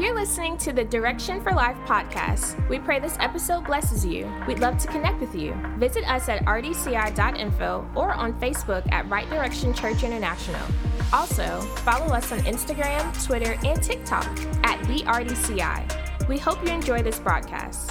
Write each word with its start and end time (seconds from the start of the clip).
You're 0.00 0.14
listening 0.14 0.56
to 0.58 0.72
the 0.72 0.82
Direction 0.82 1.42
for 1.42 1.52
Life 1.52 1.76
podcast. 1.84 2.66
We 2.70 2.78
pray 2.78 3.00
this 3.00 3.18
episode 3.20 3.66
blesses 3.66 4.02
you. 4.02 4.32
We'd 4.48 4.58
love 4.58 4.78
to 4.78 4.88
connect 4.88 5.20
with 5.20 5.34
you. 5.34 5.54
Visit 5.76 6.10
us 6.10 6.26
at 6.30 6.42
rdci.info 6.46 7.86
or 7.94 8.14
on 8.14 8.32
Facebook 8.40 8.90
at 8.92 9.06
Right 9.10 9.28
Direction 9.28 9.74
Church 9.74 10.02
International. 10.02 10.62
Also, 11.12 11.60
follow 11.84 12.06
us 12.14 12.32
on 12.32 12.38
Instagram, 12.40 13.26
Twitter, 13.26 13.58
and 13.62 13.82
TikTok 13.82 14.24
at 14.64 14.82
the 14.84 15.00
RDCI. 15.02 16.28
We 16.28 16.38
hope 16.38 16.64
you 16.64 16.72
enjoy 16.72 17.02
this 17.02 17.18
broadcast. 17.20 17.90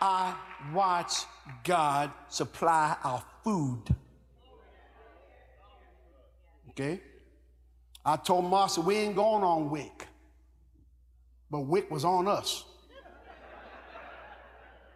I 0.00 0.34
watch 0.72 1.12
God 1.62 2.10
supply 2.28 2.96
our 3.04 3.22
food. 3.44 3.94
Okay? 6.74 7.00
I 8.04 8.16
told 8.16 8.44
Marcia 8.44 8.80
we 8.80 8.96
ain't 8.96 9.16
going 9.16 9.42
on 9.42 9.70
WIC, 9.70 10.06
but 11.50 11.60
WIC 11.60 11.90
was 11.90 12.04
on 12.04 12.28
us. 12.28 12.64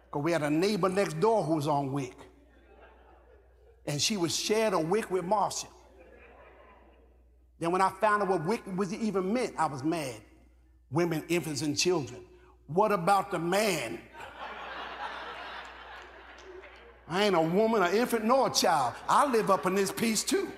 Because 0.05 0.23
we 0.23 0.31
had 0.31 0.43
a 0.43 0.49
neighbor 0.49 0.89
next 0.89 1.19
door 1.19 1.43
who 1.43 1.55
was 1.55 1.67
on 1.67 1.91
WIC. 1.91 2.15
And 3.85 4.01
she 4.01 4.17
was 4.17 4.35
sharing 4.35 4.73
a 4.73 4.79
WIC 4.79 5.09
with 5.09 5.23
Marcia. 5.23 5.67
Then 7.59 7.71
when 7.71 7.81
I 7.81 7.89
found 7.89 8.23
out 8.23 8.29
what 8.29 8.45
WIC 8.45 8.77
was 8.77 8.93
even 8.93 9.33
meant, 9.33 9.53
I 9.57 9.65
was 9.65 9.83
mad. 9.83 10.15
Women, 10.91 11.23
infants, 11.29 11.61
and 11.61 11.77
children. 11.77 12.21
What 12.67 12.91
about 12.91 13.31
the 13.31 13.39
man? 13.39 13.99
I 17.07 17.25
ain't 17.25 17.35
a 17.35 17.41
woman, 17.41 17.81
an 17.81 17.95
infant, 17.95 18.23
nor 18.25 18.47
a 18.47 18.51
child. 18.51 18.93
I 19.07 19.25
live 19.25 19.49
up 19.49 19.65
in 19.65 19.73
this 19.73 19.91
piece 19.91 20.23
too. 20.23 20.51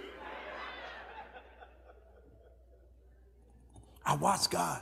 I 4.11 4.15
watched 4.15 4.51
God. 4.51 4.81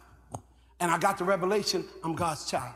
And 0.79 0.89
I 0.89 0.97
got 0.97 1.19
the 1.19 1.23
revelation 1.23 1.85
I'm 2.03 2.15
God's 2.15 2.49
child. 2.49 2.73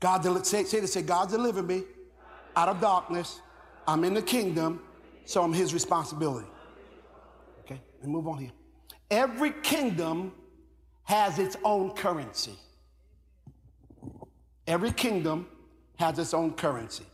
God, 0.00 0.22
del- 0.22 0.42
say, 0.44 0.64
say 0.64 0.80
this, 0.80 0.94
say, 0.94 1.02
God 1.02 1.28
delivered 1.28 1.68
me 1.68 1.82
out 2.56 2.70
of 2.70 2.80
darkness. 2.80 3.42
I'm 3.86 4.02
in 4.02 4.14
the 4.14 4.22
kingdom, 4.22 4.80
so 5.26 5.42
I'm 5.42 5.52
his 5.52 5.74
responsibility. 5.74 6.48
Okay, 7.60 7.82
and 8.02 8.10
move 8.10 8.26
on 8.26 8.38
here. 8.38 8.52
Every 9.10 9.52
kingdom 9.62 10.32
has 11.04 11.38
its 11.38 11.56
own 11.64 11.90
currency. 11.90 12.54
Every 14.66 14.92
kingdom 14.92 15.48
has 15.96 16.18
its 16.18 16.32
own 16.32 16.54
currency. 16.54 17.04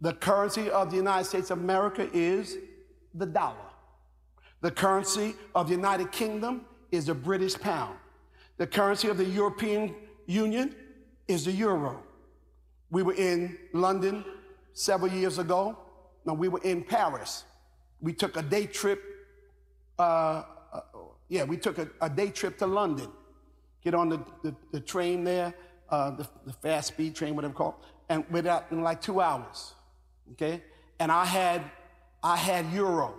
The 0.00 0.14
currency 0.14 0.70
of 0.70 0.90
the 0.90 0.96
United 0.96 1.26
States 1.26 1.52
of 1.52 1.60
America 1.60 2.08
is 2.12 2.56
the 3.14 3.26
dollar. 3.26 3.70
The 4.60 4.72
currency 4.72 5.36
of 5.54 5.68
the 5.68 5.74
United 5.74 6.10
Kingdom 6.10 6.66
is 6.90 7.06
the 7.06 7.14
British 7.14 7.54
pound. 7.58 7.96
The 8.56 8.66
currency 8.66 9.08
of 9.08 9.16
the 9.16 9.24
European 9.24 9.94
Union 10.26 10.74
is 11.28 11.44
the 11.44 11.52
euro. 11.52 12.02
We 12.90 13.02
were 13.02 13.14
in 13.14 13.56
London 13.72 14.24
several 14.72 15.12
years 15.12 15.38
ago. 15.38 15.78
No, 16.24 16.34
we 16.34 16.48
were 16.48 16.60
in 16.62 16.82
Paris. 16.82 17.44
We 18.00 18.12
took 18.12 18.36
a 18.36 18.42
day 18.42 18.66
trip. 18.66 19.02
Uh, 19.98 20.42
uh, 20.72 20.80
yeah, 21.28 21.44
we 21.44 21.56
took 21.56 21.78
a, 21.78 21.88
a, 22.00 22.10
day 22.10 22.30
trip 22.30 22.58
to 22.58 22.66
London. 22.66 23.08
Get 23.82 23.94
on 23.94 24.08
the, 24.08 24.20
the, 24.42 24.54
the 24.72 24.80
train 24.80 25.24
there, 25.24 25.54
uh, 25.88 26.10
the, 26.10 26.28
the, 26.46 26.52
fast 26.52 26.88
speed 26.88 27.14
train, 27.14 27.34
whatever 27.34 27.54
called, 27.54 27.74
and 28.08 28.24
we're 28.30 28.46
out 28.48 28.66
in 28.70 28.82
like 28.82 29.00
two 29.00 29.20
hours. 29.20 29.74
Okay, 30.32 30.62
and 30.98 31.10
I 31.10 31.24
had 31.24 31.62
I 32.22 32.36
had 32.36 32.70
euro. 32.72 33.14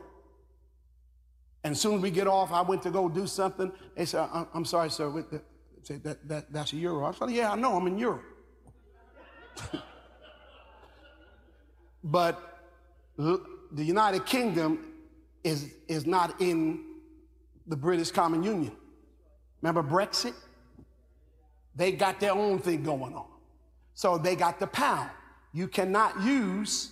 And 1.63 1.77
soon 1.77 1.95
as 1.95 2.01
we 2.01 2.11
get 2.11 2.27
off, 2.27 2.51
I 2.51 2.61
went 2.61 2.81
to 2.83 2.91
go 2.91 3.07
do 3.07 3.27
something. 3.27 3.71
They 3.95 4.05
said, 4.05 4.27
I'm 4.53 4.65
sorry, 4.65 4.89
sir. 4.89 5.11
Say, 5.83 5.97
that, 5.97 6.27
that, 6.27 6.51
that's 6.51 6.73
a 6.73 6.75
euro. 6.75 7.05
I 7.05 7.11
said, 7.11 7.31
yeah, 7.31 7.51
I 7.51 7.55
know, 7.55 7.75
I'm 7.75 7.87
in 7.87 7.97
Europe. 7.97 8.23
but 12.03 12.59
the 13.17 13.83
United 13.83 14.25
Kingdom 14.25 14.93
is, 15.43 15.73
is 15.87 16.05
not 16.05 16.39
in 16.41 16.85
the 17.67 17.75
British 17.75 18.11
Common 18.11 18.43
Union. 18.43 18.75
Remember 19.61 19.83
Brexit? 19.83 20.33
They 21.75 21.91
got 21.91 22.19
their 22.19 22.33
own 22.33 22.59
thing 22.59 22.83
going 22.83 23.13
on. 23.15 23.27
So 23.93 24.17
they 24.17 24.35
got 24.35 24.59
the 24.59 24.67
pound. 24.67 25.09
You 25.53 25.67
cannot 25.67 26.21
use 26.21 26.91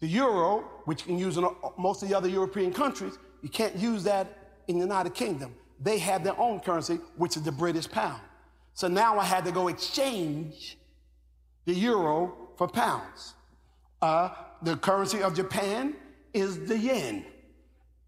the 0.00 0.06
euro, 0.06 0.64
which 0.84 1.02
you 1.02 1.06
can 1.06 1.18
use 1.18 1.36
in 1.36 1.46
most 1.76 2.02
of 2.02 2.08
the 2.08 2.16
other 2.16 2.28
European 2.28 2.72
countries, 2.72 3.18
you 3.42 3.48
can't 3.48 3.76
use 3.76 4.04
that 4.04 4.26
in 4.66 4.76
the 4.76 4.80
United 4.82 5.14
Kingdom. 5.14 5.54
They 5.80 5.98
have 5.98 6.24
their 6.24 6.38
own 6.38 6.60
currency, 6.60 6.96
which 7.16 7.36
is 7.36 7.42
the 7.42 7.52
British 7.52 7.88
pound. 7.88 8.20
So 8.74 8.88
now 8.88 9.18
I 9.18 9.24
had 9.24 9.44
to 9.44 9.52
go 9.52 9.68
exchange 9.68 10.76
the 11.64 11.74
euro 11.74 12.50
for 12.56 12.68
pounds. 12.68 13.34
Uh, 14.00 14.30
the 14.62 14.76
currency 14.76 15.22
of 15.22 15.34
Japan 15.34 15.94
is 16.32 16.66
the 16.66 16.78
yen. 16.78 17.24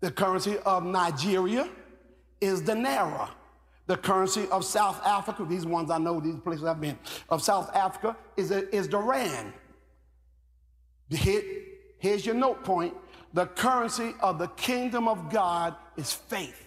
The 0.00 0.10
currency 0.10 0.58
of 0.58 0.84
Nigeria 0.84 1.68
is 2.40 2.62
the 2.62 2.72
naira. 2.72 3.30
The 3.86 3.96
currency 3.96 4.46
of 4.52 4.64
South 4.64 5.04
Africa, 5.04 5.44
these 5.48 5.66
ones 5.66 5.90
I 5.90 5.98
know, 5.98 6.20
these 6.20 6.36
places 6.36 6.64
I've 6.64 6.80
been, 6.80 6.98
of 7.28 7.42
South 7.42 7.74
Africa 7.74 8.16
is, 8.36 8.50
a, 8.50 8.72
is 8.74 8.88
the 8.88 8.98
rand. 8.98 9.52
Here, 11.10 11.42
here's 11.98 12.24
your 12.24 12.36
note 12.36 12.62
point 12.62 12.94
the 13.32 13.46
currency 13.46 14.14
of 14.20 14.38
the 14.38 14.48
kingdom 14.48 15.08
of 15.08 15.30
God 15.30 15.74
is 15.96 16.12
faith. 16.12 16.66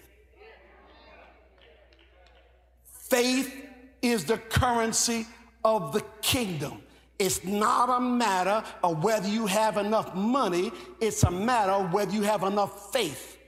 Faith 2.84 3.66
is 4.02 4.24
the 4.24 4.38
currency 4.38 5.26
of 5.64 5.92
the 5.92 6.02
kingdom. 6.22 6.82
It's 7.18 7.44
not 7.44 7.88
a 7.90 8.00
matter 8.00 8.64
of 8.82 9.04
whether 9.04 9.28
you 9.28 9.46
have 9.46 9.76
enough 9.76 10.14
money, 10.14 10.72
it's 11.00 11.22
a 11.22 11.30
matter 11.30 11.72
of 11.72 11.92
whether 11.92 12.12
you 12.12 12.22
have 12.22 12.42
enough 12.42 12.92
faith. 12.92 13.38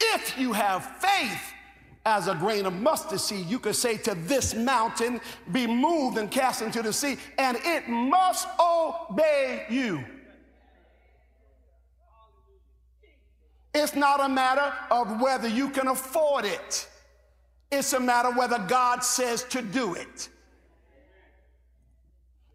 If 0.00 0.36
you 0.38 0.52
have 0.52 0.84
faith, 0.98 1.54
as 2.06 2.28
a 2.28 2.34
grain 2.34 2.66
of 2.66 2.74
mustard 2.74 3.20
seed, 3.20 3.46
you 3.46 3.58
could 3.58 3.76
say 3.76 3.96
to 3.96 4.14
this 4.14 4.54
mountain, 4.54 5.20
be 5.52 5.66
moved 5.66 6.18
and 6.18 6.30
cast 6.30 6.60
into 6.60 6.82
the 6.82 6.92
sea, 6.92 7.16
and 7.38 7.56
it 7.62 7.88
must 7.88 8.46
obey 8.60 9.64
you. 9.70 10.04
It's 13.74 13.96
not 13.96 14.24
a 14.24 14.28
matter 14.28 14.72
of 14.90 15.20
whether 15.20 15.48
you 15.48 15.68
can 15.68 15.88
afford 15.88 16.44
it. 16.44 16.88
It's 17.72 17.92
a 17.92 18.00
matter 18.00 18.30
whether 18.30 18.58
God 18.58 19.02
says 19.02 19.42
to 19.44 19.60
do 19.60 19.94
it. 19.94 20.28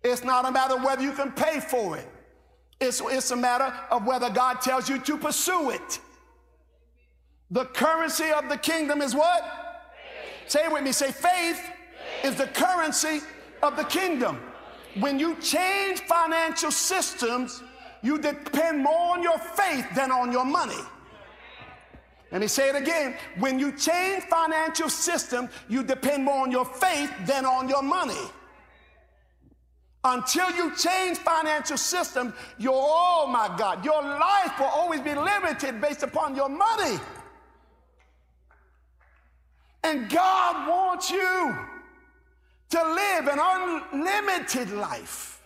It's 0.02 0.24
not 0.24 0.47
a 0.47 0.52
matter 0.52 0.78
whether 0.78 1.02
you 1.02 1.12
can 1.12 1.31
pay 1.34 1.59
for 1.59 1.97
it. 1.97 2.07
It's, 2.80 3.02
it's 3.03 3.31
a 3.31 3.35
matter 3.35 3.74
of 3.91 4.06
whether 4.06 4.30
God 4.30 4.62
tells 4.62 4.88
you 4.88 4.97
to 5.00 5.18
pursue 5.18 5.72
it. 5.72 6.00
The 7.51 7.66
currency 7.66 8.31
of 8.31 8.47
the 8.47 8.57
kingdom 8.57 9.01
is 9.01 9.13
what? 9.13 9.41
Faith. 9.41 10.51
Say 10.51 10.66
it 10.66 10.72
with 10.72 10.84
me. 10.84 10.94
Say, 10.94 11.12
faith, 11.12 11.59
faith 11.59 11.72
is 12.24 12.36
the 12.36 12.47
currency 12.47 13.19
of 13.62 13.75
the 13.75 13.84
kingdom. 13.84 14.40
When 15.00 15.19
you 15.19 15.36
change 15.41 16.00
financial 16.01 16.72
systems, 16.72 17.62
you 18.01 18.19
depend 18.19 18.81
more 18.81 19.18
on 19.18 19.22
your 19.22 19.38
faith 19.38 19.86
than 19.96 20.12
on 20.12 20.31
your 20.31 20.46
money. 20.46 20.80
Let 22.31 22.41
me 22.41 22.47
say 22.47 22.69
it 22.69 22.75
again. 22.75 23.16
When 23.40 23.59
you 23.59 23.72
change 23.72 24.23
financial 24.23 24.90
system, 24.90 25.50
you 25.67 25.84
depend 25.84 26.25
more 26.25 26.44
on 26.44 26.51
your 26.51 26.66
faith 26.66 27.12
than 27.25 27.45
on 27.45 27.68
your 27.68 27.81
money. 27.81 28.30
Until 30.03 30.50
you 30.51 30.75
change 30.77 31.18
financial 31.18 31.77
system, 31.77 32.33
your 32.57 32.75
oh 32.75 33.27
my 33.30 33.53
God, 33.57 33.83
your 33.83 34.01
life 34.01 34.57
will 34.59 34.68
always 34.68 35.01
be 35.01 35.13
limited 35.13 35.81
based 35.81 36.03
upon 36.03 36.36
your 36.36 36.50
money. 36.50 37.00
And 39.83 40.09
God 40.09 40.69
wants 40.69 41.09
you 41.09 41.57
to 42.69 42.83
live 42.83 43.27
an 43.27 43.39
unlimited 43.42 44.71
life. 44.71 45.42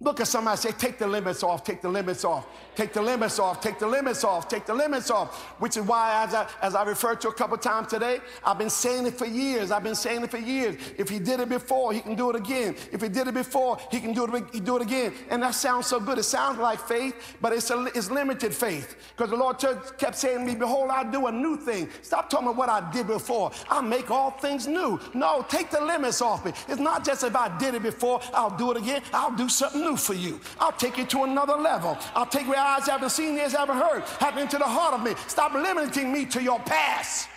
Look 0.00 0.20
at 0.20 0.26
somebody 0.26 0.56
say, 0.56 0.72
take 0.72 0.98
the 0.98 1.06
limits 1.06 1.42
off, 1.42 1.62
take 1.64 1.80
the 1.80 1.88
limits 1.88 2.24
off, 2.24 2.46
take 2.74 2.92
the 2.92 3.02
limits 3.02 3.38
off, 3.38 3.60
take 3.60 3.78
the 3.78 3.86
limits 3.86 4.24
off, 4.24 4.48
take 4.48 4.66
the 4.66 4.74
limits 4.74 5.10
off. 5.10 5.40
Which 5.60 5.76
is 5.76 5.84
why, 5.84 6.24
as 6.24 6.34
I, 6.34 6.48
as 6.60 6.74
I 6.74 6.84
referred 6.84 7.20
to 7.22 7.28
a 7.28 7.34
couple 7.34 7.56
times 7.58 7.88
today, 7.88 8.20
I've 8.44 8.58
been 8.58 8.70
saying 8.70 9.06
it 9.06 9.14
for 9.14 9.26
years. 9.26 9.70
I've 9.70 9.82
been 9.82 9.94
saying 9.94 10.22
it 10.24 10.30
for 10.30 10.38
years. 10.38 10.76
If 10.98 11.08
he 11.08 11.18
did 11.18 11.40
it 11.40 11.48
before, 11.48 11.92
he 11.92 12.00
can 12.00 12.14
do 12.14 12.30
it 12.30 12.36
again. 12.36 12.76
If 12.90 13.00
he 13.00 13.08
did 13.08 13.28
it 13.28 13.34
before, 13.34 13.78
he 13.90 14.00
can 14.00 14.12
do 14.12 14.24
it, 14.24 14.44
he 14.52 14.60
do 14.60 14.76
it 14.76 14.82
again. 14.82 15.12
And 15.30 15.42
that 15.42 15.54
sounds 15.54 15.86
so 15.86 16.00
good. 16.00 16.18
It 16.18 16.24
sounds 16.24 16.58
like 16.58 16.80
faith, 16.80 17.14
but 17.40 17.52
it's, 17.52 17.70
a, 17.70 17.84
it's 17.94 18.10
limited 18.10 18.54
faith. 18.54 18.96
Because 19.16 19.30
the 19.30 19.36
Lord 19.36 19.58
kept 19.98 20.16
saying 20.16 20.40
to 20.40 20.44
me, 20.44 20.54
Behold, 20.54 20.90
I 20.90 21.10
do 21.10 21.26
a 21.26 21.32
new 21.32 21.56
thing. 21.56 21.88
Stop 22.02 22.28
talking 22.28 22.48
about 22.48 22.56
what 22.56 22.68
I 22.68 22.90
did 22.92 23.06
before. 23.06 23.52
I 23.70 23.80
make 23.80 24.10
all 24.10 24.30
things 24.30 24.66
new. 24.66 25.00
No, 25.14 25.44
take 25.48 25.70
the 25.70 25.80
limits 25.80 26.20
off 26.20 26.44
me. 26.44 26.52
It's 26.68 26.80
not 26.80 27.04
just 27.04 27.24
if 27.24 27.34
I 27.34 27.56
did 27.58 27.74
it 27.74 27.82
before, 27.82 28.20
I'll 28.34 28.56
do 28.56 28.70
it 28.72 28.76
again. 28.76 29.02
I'll 29.12 29.34
do 29.34 29.48
something 29.48 29.80
new. 29.80 29.96
for 29.96 30.14
you. 30.14 30.40
I'll 30.60 30.72
take 30.72 30.98
you 30.98 31.06
to 31.06 31.24
another 31.24 31.54
level. 31.54 31.96
I'll 32.14 32.26
take 32.26 32.48
where 32.48 32.58
eyes 32.62 32.86
haven't 32.86 33.10
seen, 33.10 33.36
ears 33.36 33.52
haven't 33.52 33.76
heard, 33.76 34.02
happen 34.20 34.40
into 34.42 34.58
the 34.58 34.64
heart 34.64 34.94
of 34.94 35.02
me. 35.02 35.14
Stop 35.26 35.54
limiting 35.54 36.12
me 36.12 36.24
to 36.26 36.42
your 36.42 36.60
past. 36.60 37.28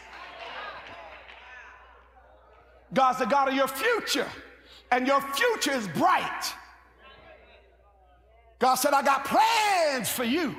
God's 2.94 3.20
the 3.20 3.26
God 3.26 3.50
of 3.50 3.54
your 3.54 3.68
future, 3.68 4.28
and 4.92 5.06
your 5.06 5.22
future 5.22 5.74
is 5.74 5.88
bright. 5.90 6.54
God 8.60 8.76
said, 8.76 8.94
I 8.94 9.02
got 9.04 9.26
plans 9.26 10.10
for 10.10 10.24
you, 10.24 10.56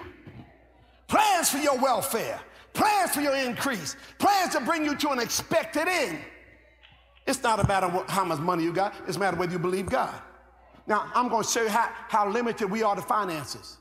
plans 1.09 1.49
for 1.49 1.59
your 1.59 1.79
welfare, 1.79 2.39
plans 2.75 3.13
for 3.13 3.23
your 3.23 3.35
increase, 3.35 3.97
plans 4.19 4.55
to 4.55 4.61
bring 4.61 4.85
you 4.85 4.95
to 4.97 5.11
an 5.11 5.19
expected 5.19 5.89
end. 5.89 6.19
It's 7.27 7.43
not 7.43 7.59
a 7.59 7.67
matter 7.67 7.87
of 7.87 8.09
how 8.09 8.25
much 8.25 8.39
money 8.39 8.65
you 8.65 8.73
got, 8.73 8.95
it's 9.09 9.17
a 9.17 9.21
matter 9.21 9.37
whether 9.37 9.53
you 9.53 9.59
believe 9.59 9.87
God. 9.87 10.15
Now, 10.87 11.11
I'm 11.15 11.29
going 11.29 11.43
to 11.43 11.49
show 11.49 11.63
you 11.63 11.69
how, 11.69 11.91
how 12.09 12.29
limited 12.29 12.71
we 12.71 12.83
are 12.83 12.95
to 12.95 13.03
finances. 13.03 13.79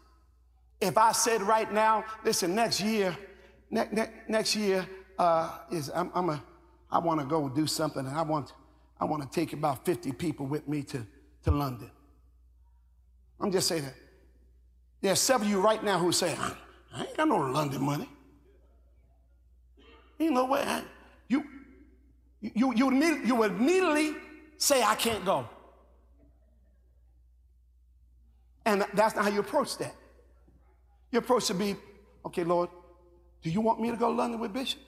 If 0.82 0.98
I 0.98 1.12
said 1.12 1.42
right 1.42 1.72
now, 1.72 2.04
listen, 2.24 2.54
next 2.54 2.82
year, 2.82 3.18
ne- 3.70 3.88
ne- 3.92 4.12
next 4.28 4.56
year 4.56 4.88
uh, 5.18 5.58
is 5.72 5.90
I'm, 5.94 6.12
I'm 6.14 6.30
a, 6.30 6.44
I 6.92 7.00
want 7.00 7.20
to 7.22 7.26
go 7.26 7.50
do 7.50 7.66
something, 7.68 8.06
and 8.06 8.16
I 8.16 8.22
want, 8.22 8.54
I 9.00 9.06
want 9.06 9.24
to 9.24 9.30
take 9.30 9.54
about 9.54 9.86
50 9.86 10.12
people 10.14 10.46
with 10.46 10.68
me 10.68 10.84
to, 10.84 11.06
to 11.44 11.52
London. 11.52 11.92
I'm 13.40 13.52
just 13.52 13.68
saying 13.68 13.84
that. 13.84 13.96
There's 15.02 15.20
several 15.20 15.48
of 15.48 15.52
you 15.52 15.62
right 15.62 15.84
now 15.84 16.00
who 16.00 16.12
say, 16.12 16.36
I 16.94 17.02
ain't 17.02 17.18
got 17.18 17.28
no 17.28 17.38
London 17.38 17.84
money. 17.84 18.10
You 20.18 20.32
know 20.32 20.46
what? 20.46 20.66
You, 21.28 21.44
you, 22.42 22.74
you, 22.74 22.92
you 23.24 23.36
would 23.36 23.52
immediately 23.52 24.16
say, 24.58 24.82
I 24.82 24.96
can't 24.96 25.26
go. 25.26 25.48
And 28.66 28.86
that's 28.94 29.16
not 29.16 29.26
how 29.26 29.32
you 29.32 29.42
approach 29.42 29.78
that. 29.78 29.96
Your 31.12 31.22
approach 31.22 31.46
should 31.46 31.60
be, 31.60 31.76
okay, 32.26 32.44
Lord, 32.44 32.70
do 33.42 33.50
you 33.50 33.62
want 33.62 33.80
me 33.80 33.92
to 33.92 33.98
go 33.98 34.10
to 34.10 34.16
London 34.16 34.40
with 34.40 34.54
Bishop? 34.54 34.80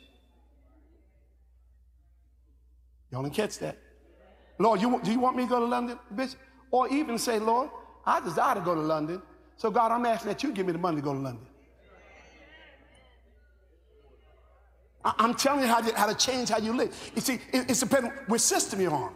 Y'all 3.12 3.24
didn't 3.24 3.36
catch 3.36 3.60
that. 3.60 3.78
Lord, 4.60 4.82
you, 4.82 5.00
do 5.04 5.12
you 5.12 5.20
want 5.20 5.38
me 5.38 5.44
to 5.44 5.50
go 5.50 5.60
to 5.60 5.66
London, 5.66 6.00
Bishop? 6.16 6.40
Or 6.72 6.90
even 6.90 7.18
say, 7.18 7.40
Lord, 7.40 7.70
I 8.06 8.20
desire 8.20 8.56
to 8.56 8.62
go 8.62 8.76
to 8.76 8.82
London. 8.82 9.22
So, 9.56 9.72
God, 9.72 9.92
I'm 9.92 10.06
asking 10.06 10.30
that 10.30 10.44
you 10.44 10.52
give 10.52 10.66
me 10.66 10.72
the 10.72 10.80
money 10.80 10.98
to 10.98 11.02
go 11.02 11.14
to 11.14 11.20
London. 11.20 11.46
I, 15.06 15.14
am 15.20 15.36
telling 15.36 15.62
you 15.62 15.68
how, 15.68 15.80
to 15.80 15.96
how 15.96 16.08
to 16.08 16.16
change 16.16 16.50
how 16.50 16.58
you 16.58 16.74
live. 16.74 17.12
You 17.16 17.22
see, 17.22 17.36
it, 17.54 17.70
it's 17.70 17.80
depending 17.80 18.12
which 18.28 18.42
system 18.42 18.82
you're 18.82 18.94
on. 18.94 19.14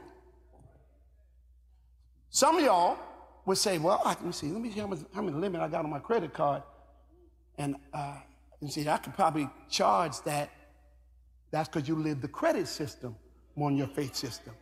Some 2.30 2.58
of 2.58 2.64
y'all 2.64 2.98
would 3.46 3.58
say, 3.58 3.78
well, 3.78 4.02
let 4.06 4.24
me 4.24 4.32
see, 4.32 4.48
let 4.48 4.62
me 4.62 4.72
see 4.72 4.80
how 4.80 4.88
much, 4.88 5.00
how 5.14 5.22
many 5.22 5.38
limit 5.38 5.60
I 5.60 5.68
got 5.68 5.84
on 5.84 5.92
my 5.92 6.00
credit 6.00 6.34
card. 6.34 6.64
And, 7.58 7.76
uh, 7.94 8.18
and 8.62 8.72
see, 8.72 8.88
I 8.88 8.98
could 8.98 9.14
probably 9.14 9.50
charge 9.70 10.22
that. 10.22 10.50
That's 11.52 11.68
because 11.68 11.88
you 11.88 11.96
live 11.96 12.22
the 12.22 12.28
credit 12.28 12.68
system 12.68 13.16
more 13.56 13.70
than 13.70 13.78
your 13.78 13.88
faith 13.88 14.16
system. 14.16 14.54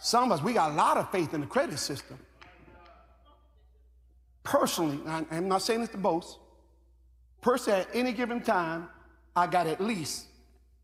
Some 0.00 0.24
of 0.24 0.32
us, 0.32 0.44
we 0.44 0.52
got 0.52 0.72
a 0.72 0.74
lot 0.74 0.96
of 0.96 1.10
faith 1.10 1.34
in 1.34 1.40
the 1.40 1.46
credit 1.46 1.78
system. 1.78 2.18
Personally, 4.42 5.00
I'm 5.30 5.48
not 5.48 5.62
saying 5.62 5.80
this 5.80 5.90
to 5.90 5.96
boast. 5.96 6.38
Personally, 7.40 7.80
at 7.80 7.88
any 7.94 8.12
given 8.12 8.42
time, 8.42 8.88
I 9.34 9.46
got 9.46 9.66
at 9.66 9.80
least, 9.80 10.26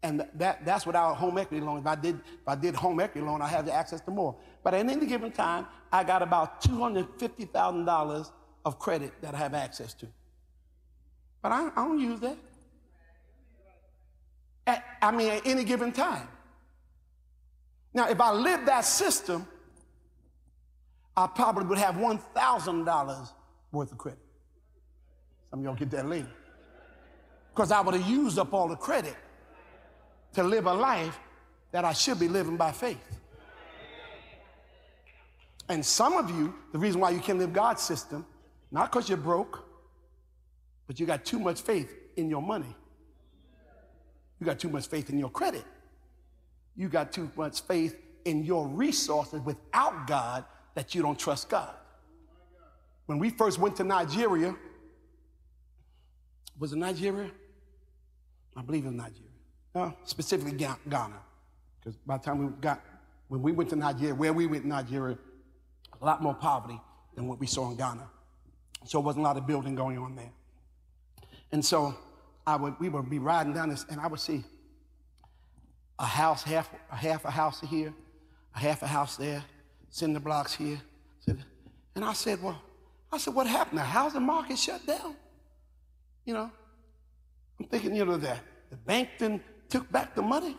and 0.02 0.26
that, 0.34 0.64
that's 0.64 0.86
without 0.86 1.14
home 1.14 1.38
equity 1.38 1.64
loan. 1.64 1.78
If 1.78 1.86
I 1.86 1.94
did, 1.94 2.16
if 2.16 2.48
I 2.48 2.54
did 2.54 2.74
home 2.74 3.00
equity 3.00 3.26
loan, 3.26 3.42
I 3.42 3.48
have 3.48 3.68
access 3.68 4.00
to 4.02 4.10
more. 4.10 4.36
But 4.64 4.74
at 4.74 4.88
any 4.88 5.06
given 5.06 5.30
time, 5.30 5.66
I 5.92 6.04
got 6.04 6.22
about 6.22 6.62
$250,000 6.62 8.30
of 8.64 8.78
credit 8.78 9.12
that 9.20 9.34
I 9.34 9.38
have 9.38 9.54
access 9.54 9.94
to. 9.94 10.06
But 11.42 11.52
I, 11.52 11.70
I 11.76 11.84
don't 11.84 11.98
use 11.98 12.20
that. 12.20 12.37
At, 14.66 14.84
I 15.00 15.10
mean, 15.10 15.31
at 15.31 15.46
any 15.46 15.64
given 15.64 15.92
time. 15.92 16.28
Now, 17.92 18.08
if 18.08 18.20
I 18.20 18.32
lived 18.32 18.66
that 18.66 18.84
system, 18.84 19.46
I 21.16 21.26
probably 21.26 21.64
would 21.66 21.78
have 21.78 21.96
$1,000 21.96 23.28
worth 23.72 23.92
of 23.92 23.98
credit. 23.98 24.20
Some 25.50 25.60
of 25.60 25.64
y'all 25.64 25.75
get 25.75 25.90
that 25.90 26.06
later. 26.06 26.31
Because 27.52 27.72
I 27.72 27.81
would 27.81 27.94
have 27.94 28.08
used 28.08 28.38
up 28.38 28.52
all 28.52 28.69
the 28.69 28.76
credit 28.76 29.16
to 30.34 30.44
live 30.44 30.66
a 30.66 30.72
life 30.72 31.19
that 31.72 31.84
I 31.84 31.92
should 31.92 32.20
be 32.20 32.28
living 32.28 32.56
by 32.56 32.70
faith. 32.70 32.98
And 35.69 35.84
some 35.84 36.14
of 36.14 36.31
you, 36.31 36.54
the 36.72 36.78
reason 36.78 37.00
why 37.00 37.10
you 37.10 37.20
can't 37.20 37.38
live 37.38 37.52
God's 37.52 37.82
system, 37.82 38.25
not 38.70 38.90
because 38.90 39.08
you're 39.08 39.19
broke, 39.19 39.64
but 40.90 40.98
you 40.98 41.06
got 41.06 41.25
too 41.25 41.38
much 41.38 41.60
faith 41.60 41.94
in 42.16 42.28
your 42.28 42.42
money. 42.42 42.75
You 44.40 44.44
got 44.44 44.58
too 44.58 44.69
much 44.69 44.88
faith 44.88 45.08
in 45.08 45.20
your 45.20 45.31
credit. 45.31 45.62
You 46.75 46.88
got 46.88 47.12
too 47.12 47.31
much 47.37 47.60
faith 47.60 47.96
in 48.25 48.42
your 48.42 48.66
resources 48.66 49.40
without 49.42 50.08
God 50.08 50.44
that 50.75 50.92
you 50.92 51.00
don't 51.00 51.16
trust 51.16 51.48
God. 51.48 51.72
When 53.06 53.20
we 53.20 53.31
first 53.31 53.60
went 53.60 53.76
to 53.76 53.84
Nigeria, 53.84 54.52
was 56.58 56.72
it 56.72 56.78
Nigeria? 56.78 57.31
I 58.56 58.62
believe 58.62 58.84
in 58.84 58.96
Nigeria. 58.96 59.31
No, 59.76 59.94
specifically 60.02 60.58
Ghana. 60.58 61.20
Because 61.78 61.96
by 62.04 62.16
the 62.16 62.25
time 62.25 62.44
we 62.44 62.52
got, 62.60 62.84
when 63.28 63.42
we 63.42 63.52
went 63.52 63.70
to 63.70 63.76
Nigeria, 63.76 64.12
where 64.12 64.32
we 64.32 64.48
went 64.48 64.64
in 64.64 64.70
Nigeria, 64.70 65.16
a 66.02 66.04
lot 66.04 66.20
more 66.20 66.34
poverty 66.34 66.81
than 67.14 67.28
what 67.28 67.38
we 67.38 67.46
saw 67.46 67.70
in 67.70 67.76
Ghana. 67.76 68.10
So 68.87 68.98
it 68.98 69.04
wasn't 69.04 69.25
a 69.25 69.28
lot 69.28 69.37
of 69.37 69.46
building 69.46 69.76
going 69.76 69.96
on 69.96 70.16
there. 70.16 70.32
And 71.52 71.64
so 71.64 71.94
I 72.47 72.56
would, 72.56 72.79
we 72.79 72.88
would 72.88 73.11
be 73.11 73.19
riding 73.19 73.52
down 73.52 73.69
this, 73.70 73.85
and 73.88 74.00
I 74.00 74.06
would 74.06 74.20
see 74.20 74.44
a 75.99 76.06
house, 76.06 76.43
half, 76.43 76.70
a 76.91 76.97
half 76.97 77.25
a 77.25 77.31
house 77.31 77.61
here, 77.61 77.93
a 78.55 78.58
half 78.58 78.82
a 78.82 78.87
house 78.87 79.17
there, 79.17 79.44
cinder 79.91 80.20
blocks 80.20 80.55
here. 80.55 80.81
And 81.94 82.05
I 82.05 82.12
said, 82.12 82.43
well, 82.43 82.61
I 83.12 83.19
said, 83.19 83.35
what 83.35 83.47
happened? 83.47 83.81
How's 83.81 84.12
the 84.12 84.20
housing 84.20 84.23
market 84.23 84.58
shut 84.58 84.87
down. 84.87 85.17
You 86.25 86.35
know, 86.35 86.50
I'm 87.58 87.67
thinking, 87.67 87.94
you 87.94 88.05
know, 88.05 88.17
that 88.17 88.41
the 88.70 88.76
bank 88.76 89.08
then 89.19 89.43
took 89.69 89.91
back 89.91 90.14
the 90.14 90.23
money. 90.23 90.56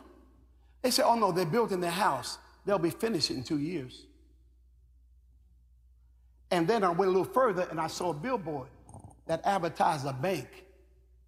They 0.81 0.91
said, 0.91 1.05
oh 1.05 1.15
no, 1.15 1.31
they're 1.31 1.45
building 1.45 1.79
their 1.79 1.91
house. 1.91 2.37
They'll 2.65 2.77
be 2.77 2.89
finished 2.89 3.31
in 3.31 3.43
two 3.43 3.59
years. 3.59 4.05
And 6.51 6.67
then 6.67 6.83
I 6.83 6.89
went 6.89 7.09
a 7.09 7.11
little 7.11 7.23
further 7.23 7.67
and 7.71 7.79
I 7.79 7.87
saw 7.87 8.09
a 8.09 8.13
billboard 8.13 8.67
that 9.25 9.41
advertised 9.45 10.05
a 10.05 10.13
bank 10.13 10.65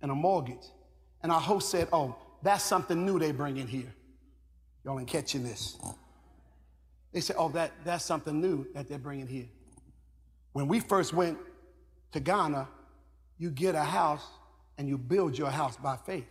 and 0.03 0.11
a 0.11 0.15
mortgage. 0.15 0.67
And 1.23 1.31
our 1.31 1.41
host 1.41 1.71
said, 1.71 1.87
Oh, 1.91 2.15
that's 2.43 2.63
something 2.63 3.03
new 3.03 3.17
they 3.17 3.31
bring 3.31 3.57
in 3.57 3.65
here. 3.65 3.91
Y'all 4.83 4.99
ain't 4.99 5.07
catching 5.07 5.43
this. 5.43 5.77
They 7.11 7.21
said, 7.21 7.37
Oh, 7.39 7.49
that, 7.49 7.71
that's 7.83 8.05
something 8.05 8.39
new 8.39 8.67
that 8.75 8.87
they're 8.87 8.99
bringing 8.99 9.25
here. 9.25 9.47
When 10.51 10.67
we 10.67 10.79
first 10.81 11.13
went 11.13 11.39
to 12.11 12.19
Ghana, 12.19 12.67
you 13.39 13.49
get 13.49 13.73
a 13.73 13.83
house 13.83 14.27
and 14.77 14.87
you 14.87 14.97
build 14.97 15.37
your 15.37 15.49
house 15.49 15.77
by 15.77 15.97
faith. 16.05 16.27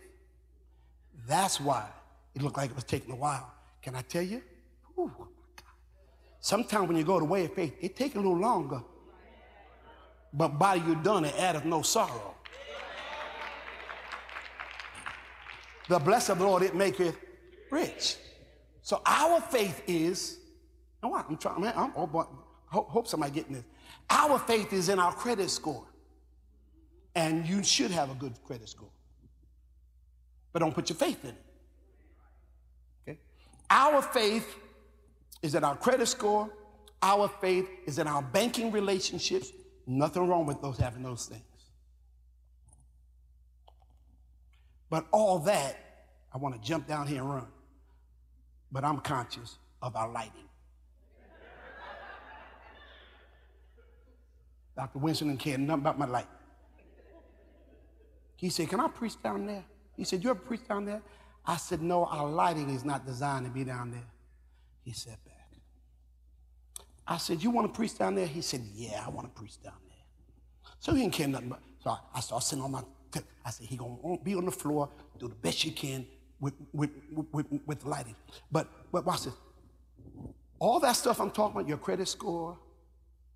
That's 1.27 1.59
why 1.59 1.87
it 2.35 2.41
looked 2.41 2.57
like 2.57 2.69
it 2.69 2.75
was 2.75 2.85
taking 2.85 3.11
a 3.11 3.15
while. 3.15 3.51
Can 3.81 3.95
I 3.95 4.01
tell 4.01 4.21
you? 4.21 4.41
Ooh, 4.97 5.11
Sometimes 6.39 6.87
when 6.87 6.97
you 6.97 7.03
go 7.03 7.19
the 7.19 7.25
way 7.25 7.45
of 7.45 7.53
faith, 7.53 7.73
it 7.81 7.95
takes 7.95 8.15
a 8.15 8.17
little 8.17 8.37
longer. 8.37 8.81
But 10.33 10.59
by 10.59 10.75
you 10.75 10.95
done, 10.95 11.25
it 11.25 11.35
addeth 11.39 11.65
no 11.65 11.81
sorrow. 11.81 12.32
The 15.87 15.99
blessing 15.99 16.33
of 16.33 16.39
the 16.39 16.45
Lord, 16.45 16.63
it 16.63 16.75
maketh 16.75 17.17
rich. 17.69 18.17
So 18.81 19.01
our 19.05 19.41
faith 19.41 19.83
is, 19.87 20.39
and 21.01 21.11
what? 21.11 21.25
I'm 21.29 21.37
trying, 21.37 21.61
man, 21.61 21.73
I'm, 21.75 21.93
oh 21.95 22.07
boy, 22.07 22.25
hope, 22.67 22.89
hope 22.89 23.07
somebody 23.07 23.31
getting 23.33 23.53
this. 23.53 23.63
Our 24.09 24.39
faith 24.39 24.73
is 24.73 24.89
in 24.89 24.99
our 24.99 25.13
credit 25.13 25.49
score. 25.49 25.85
And 27.15 27.45
you 27.47 27.63
should 27.63 27.91
have 27.91 28.09
a 28.09 28.15
good 28.15 28.33
credit 28.43 28.69
score. 28.69 28.89
But 30.51 30.59
don't 30.59 30.73
put 30.73 30.89
your 30.89 30.97
faith 30.97 31.23
in 31.23 31.31
it. 31.31 31.43
Okay? 33.07 33.19
Our 33.69 34.01
faith 34.01 34.55
is 35.41 35.55
in 35.55 35.63
our 35.63 35.75
credit 35.75 36.07
score. 36.07 36.49
Our 37.01 37.27
faith 37.27 37.67
is 37.85 37.99
in 37.99 38.07
our 38.07 38.21
banking 38.21 38.71
relationships. 38.71 39.51
Nothing 39.85 40.27
wrong 40.27 40.45
with 40.45 40.61
those 40.61 40.77
having 40.77 41.03
those 41.03 41.25
things. 41.25 41.43
But 44.93 45.07
all 45.09 45.39
that, 45.39 45.75
I 46.31 46.37
want 46.37 46.53
to 46.53 46.61
jump 46.61 46.85
down 46.87 47.07
here 47.07 47.21
and 47.21 47.33
run. 47.33 47.47
But 48.71 48.83
I'm 48.83 48.99
conscious 48.99 49.57
of 49.81 49.95
our 49.95 50.07
lighting. 50.07 50.47
Dr. 54.77 54.99
Winston 54.99 55.29
didn't 55.29 55.39
care 55.39 55.57
nothing 55.57 55.81
about 55.81 55.97
my 55.97 56.05
light. 56.05 56.27
He 58.35 58.51
said, 58.51 58.69
Can 58.69 58.79
I 58.79 58.87
preach 58.87 59.19
down 59.23 59.47
there? 59.47 59.65
He 59.97 60.03
said, 60.03 60.23
You 60.23 60.29
ever 60.29 60.39
preach 60.39 60.67
down 60.67 60.85
there? 60.85 61.01
I 61.43 61.57
said, 61.57 61.81
No, 61.81 62.05
our 62.05 62.29
lighting 62.29 62.69
is 62.69 62.85
not 62.85 63.03
designed 63.03 63.47
to 63.47 63.51
be 63.51 63.63
down 63.63 63.89
there. 63.89 64.05
He 64.83 64.93
said 64.93 65.17
back. 65.25 65.49
I 67.07 67.17
said, 67.17 67.41
You 67.41 67.49
want 67.49 67.73
to 67.73 67.75
preach 67.75 67.97
down 67.97 68.13
there? 68.13 68.27
He 68.27 68.43
said, 68.43 68.61
Yeah, 68.71 69.03
I 69.03 69.09
want 69.09 69.25
to 69.25 69.41
preach 69.41 69.59
down 69.59 69.73
there. 69.87 70.71
So 70.77 70.93
he 70.93 71.01
didn't 71.01 71.15
care 71.15 71.27
nothing 71.27 71.47
about 71.47 71.63
So 71.83 71.89
I, 71.89 71.97
I 72.13 72.19
started 72.19 72.45
sitting 72.45 72.63
on 72.63 72.69
my, 72.73 72.83
I 73.45 73.49
said, 73.49 73.67
He 73.67 73.77
to 73.77 74.19
be 74.23 74.35
on 74.35 74.45
the 74.45 74.51
floor, 74.51 74.89
do 75.19 75.27
the 75.27 75.35
best 75.35 75.63
you 75.65 75.71
can 75.71 76.05
with, 76.39 76.53
with, 76.73 76.89
with, 77.31 77.45
with 77.65 77.85
lighting. 77.85 78.15
But, 78.51 78.67
but 78.91 79.05
watch 79.05 79.23
this. 79.23 79.33
All 80.59 80.79
that 80.79 80.93
stuff 80.93 81.19
I'm 81.19 81.31
talking 81.31 81.57
about, 81.57 81.67
your 81.67 81.77
credit 81.77 82.07
score, 82.07 82.57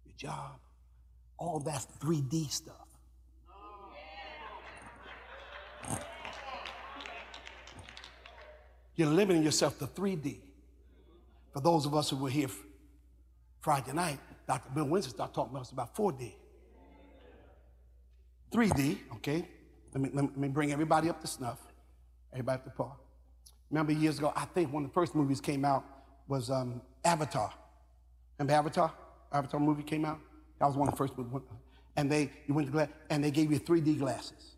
your 0.05 0.15
job, 0.17 0.60
all 1.38 1.60
that 1.62 1.86
3D 2.00 2.50
stuff. 2.50 2.75
You're 8.96 9.10
limiting 9.10 9.43
yourself 9.43 9.77
to 9.79 9.86
3D. 9.86 10.39
For 11.53 11.62
those 11.62 11.86
of 11.86 11.96
us 11.96 12.10
who 12.10 12.17
were 12.17 12.29
here 12.29 12.50
Friday 13.62 13.93
night, 13.93 14.19
Dr. 14.48 14.69
Bill 14.74 14.86
Winston 14.86 15.13
started 15.13 15.34
talking 15.34 15.53
to 15.53 15.62
us 15.62 15.72
about 15.72 15.96
4D. 15.96 16.34
3D, 18.51 18.98
okay? 19.15 19.48
Let 19.94 20.01
me, 20.01 20.10
let 20.13 20.38
me 20.38 20.48
bring 20.48 20.72
everybody 20.72 21.10
up 21.10 21.22
to 21.22 21.27
snuff. 21.27 21.60
Everybody 22.34 22.56
up 22.56 22.63
to 22.65 22.70
par. 22.72 22.96
Remember 23.70 23.91
years 23.91 24.17
ago, 24.17 24.32
I 24.36 24.46
think 24.46 24.72
one 24.72 24.84
of 24.84 24.89
the 24.89 24.94
first 24.94 25.15
movies 25.15 25.41
came 25.41 25.65
out 25.65 25.84
was 26.27 26.50
um, 26.50 26.82
Avatar. 27.03 27.53
Remember 28.38 28.53
Avatar? 28.53 28.94
Avatar 29.32 29.60
movie 29.60 29.84
came 29.84 30.06
out? 30.06 30.20
That 30.60 30.67
was 30.67 30.75
one 30.75 30.88
of 30.88 30.94
the 30.94 30.98
first 30.98 31.17
movies. 31.17 31.41
And 31.96 32.12
they, 32.12 32.32
you 32.48 32.53
went 32.53 32.72
to 32.72 32.89
and 33.10 33.24
they 33.24 33.32
gave 33.32 33.51
you 33.51 33.60
3D 33.60 34.00
glasses. 34.00 34.56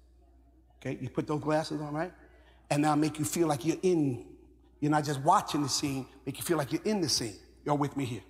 Okay, 0.79 0.97
you 1.01 1.09
put 1.09 1.27
those 1.27 1.41
glasses 1.41 1.81
on, 1.81 1.93
right? 1.93 2.11
And 2.69 2.81
now 2.81 2.95
make 2.95 3.19
you 3.19 3.25
feel 3.25 3.47
like 3.47 3.65
you're 3.65 3.77
in, 3.81 4.25
you're 4.79 4.91
not 4.91 5.03
just 5.03 5.21
watching 5.21 5.63
the 5.63 5.69
scene, 5.69 6.05
make 6.25 6.37
you 6.37 6.43
feel 6.43 6.57
like 6.57 6.71
you're 6.71 6.83
in 6.85 7.01
the 7.01 7.09
scene. 7.09 7.35
You're 7.65 7.75
with 7.75 7.97
me 7.97 8.05
here, 8.05 8.21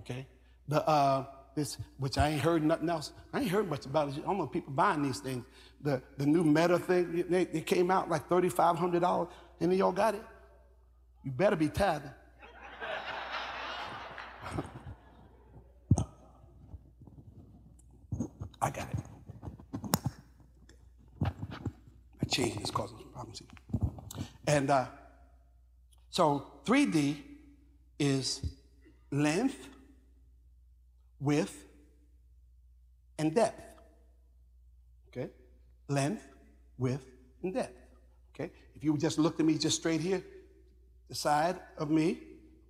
okay? 0.00 0.26
The, 0.68 0.86
uh, 0.86 1.26
this, 1.54 1.78
which 1.98 2.18
I 2.18 2.28
ain't 2.30 2.40
heard 2.40 2.62
nothing 2.62 2.88
else. 2.88 3.12
I 3.32 3.40
ain't 3.40 3.50
heard 3.50 3.68
much 3.68 3.86
about 3.86 4.08
it. 4.08 4.16
I 4.18 4.20
don't 4.20 4.38
know 4.38 4.46
people 4.46 4.72
buying 4.72 5.02
these 5.02 5.20
things. 5.20 5.44
The, 5.80 6.02
the 6.16 6.26
new 6.26 6.44
Meta 6.44 6.78
thing, 6.78 7.24
they, 7.28 7.44
they 7.44 7.60
came 7.60 7.90
out 7.90 8.08
like 8.08 8.28
$3,500, 8.28 9.28
and 9.60 9.74
y'all 9.74 9.92
got 9.92 10.14
it. 10.14 10.22
You 11.24 11.30
better 11.32 11.56
be 11.56 11.68
tithing. 11.68 12.10
I 18.60 18.70
got 18.70 18.88
it. 18.90 18.98
I 22.20 22.26
changed 22.28 22.60
this 22.60 22.70
causing 22.70 22.98
some 22.98 23.08
problems 23.08 23.40
here. 23.40 23.48
And 24.46 24.70
uh, 24.70 24.86
so 26.10 26.46
3D 26.64 27.16
is 27.98 28.44
length, 29.10 29.68
width, 31.22 31.64
and 33.18 33.34
depth. 33.34 33.62
Okay? 35.08 35.30
Length, 35.88 36.26
width, 36.76 37.06
and 37.42 37.54
depth. 37.54 37.78
Okay? 38.34 38.50
If 38.74 38.82
you 38.82 38.98
just 38.98 39.18
looked 39.18 39.38
at 39.38 39.46
me 39.46 39.56
just 39.56 39.76
straight 39.76 40.00
here, 40.00 40.22
the 41.08 41.14
side 41.14 41.58
of 41.78 41.90
me, 41.90 42.18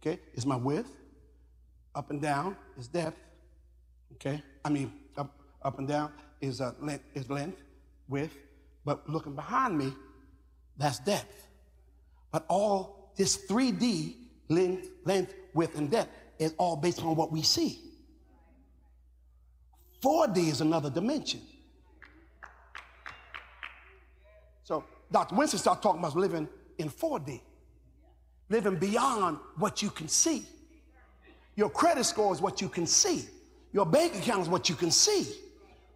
okay, 0.00 0.20
is 0.34 0.44
my 0.44 0.56
width. 0.56 0.90
Up 1.94 2.10
and 2.10 2.20
down 2.20 2.56
is 2.78 2.88
depth. 2.88 3.18
Okay? 4.14 4.42
I 4.64 4.68
mean, 4.68 4.92
up 5.16 5.30
up 5.62 5.78
and 5.78 5.88
down 5.88 6.12
is, 6.40 6.60
uh, 6.60 6.72
length, 6.80 7.04
is 7.14 7.30
length, 7.30 7.62
width, 8.08 8.36
but 8.84 9.08
looking 9.08 9.34
behind 9.34 9.78
me, 9.78 9.92
that's 10.76 10.98
depth. 10.98 11.48
But 12.32 12.44
all 12.48 13.12
this 13.16 13.46
3D 13.46 14.16
length, 14.48 14.88
length, 15.04 15.34
width, 15.54 15.78
and 15.78 15.90
depth 15.90 16.10
is 16.38 16.54
all 16.58 16.76
based 16.76 17.02
on 17.02 17.14
what 17.14 17.30
we 17.30 17.42
see. 17.42 17.91
4D 20.02 20.48
is 20.48 20.60
another 20.60 20.90
dimension. 20.90 21.40
So 24.64 24.84
Dr. 25.10 25.34
Winston 25.34 25.58
started 25.58 25.82
talking 25.82 26.00
about 26.00 26.16
living 26.16 26.48
in 26.78 26.90
4D, 26.90 27.40
living 28.48 28.76
beyond 28.76 29.38
what 29.56 29.82
you 29.82 29.90
can 29.90 30.08
see. 30.08 30.44
Your 31.54 31.70
credit 31.70 32.04
score 32.04 32.32
is 32.32 32.40
what 32.40 32.60
you 32.60 32.68
can 32.68 32.86
see. 32.86 33.26
Your 33.72 33.86
bank 33.86 34.16
account 34.16 34.42
is 34.42 34.48
what 34.48 34.68
you 34.68 34.74
can 34.74 34.90
see. 34.90 35.26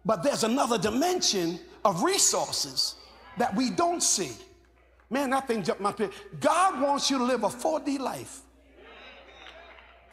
But 0.05 0.23
there's 0.23 0.43
another 0.43 0.77
dimension 0.77 1.59
of 1.83 2.03
resources 2.03 2.95
that 3.37 3.53
we 3.55 3.69
don't 3.69 4.01
see. 4.01 4.31
Man, 5.09 5.29
that 5.31 5.47
thing 5.47 5.63
jumped 5.63 5.81
my 5.81 5.93
head. 5.97 6.11
God 6.39 6.81
wants 6.81 7.09
you 7.09 7.17
to 7.17 7.23
live 7.23 7.43
a 7.43 7.47
4D 7.47 7.99
life. 7.99 8.41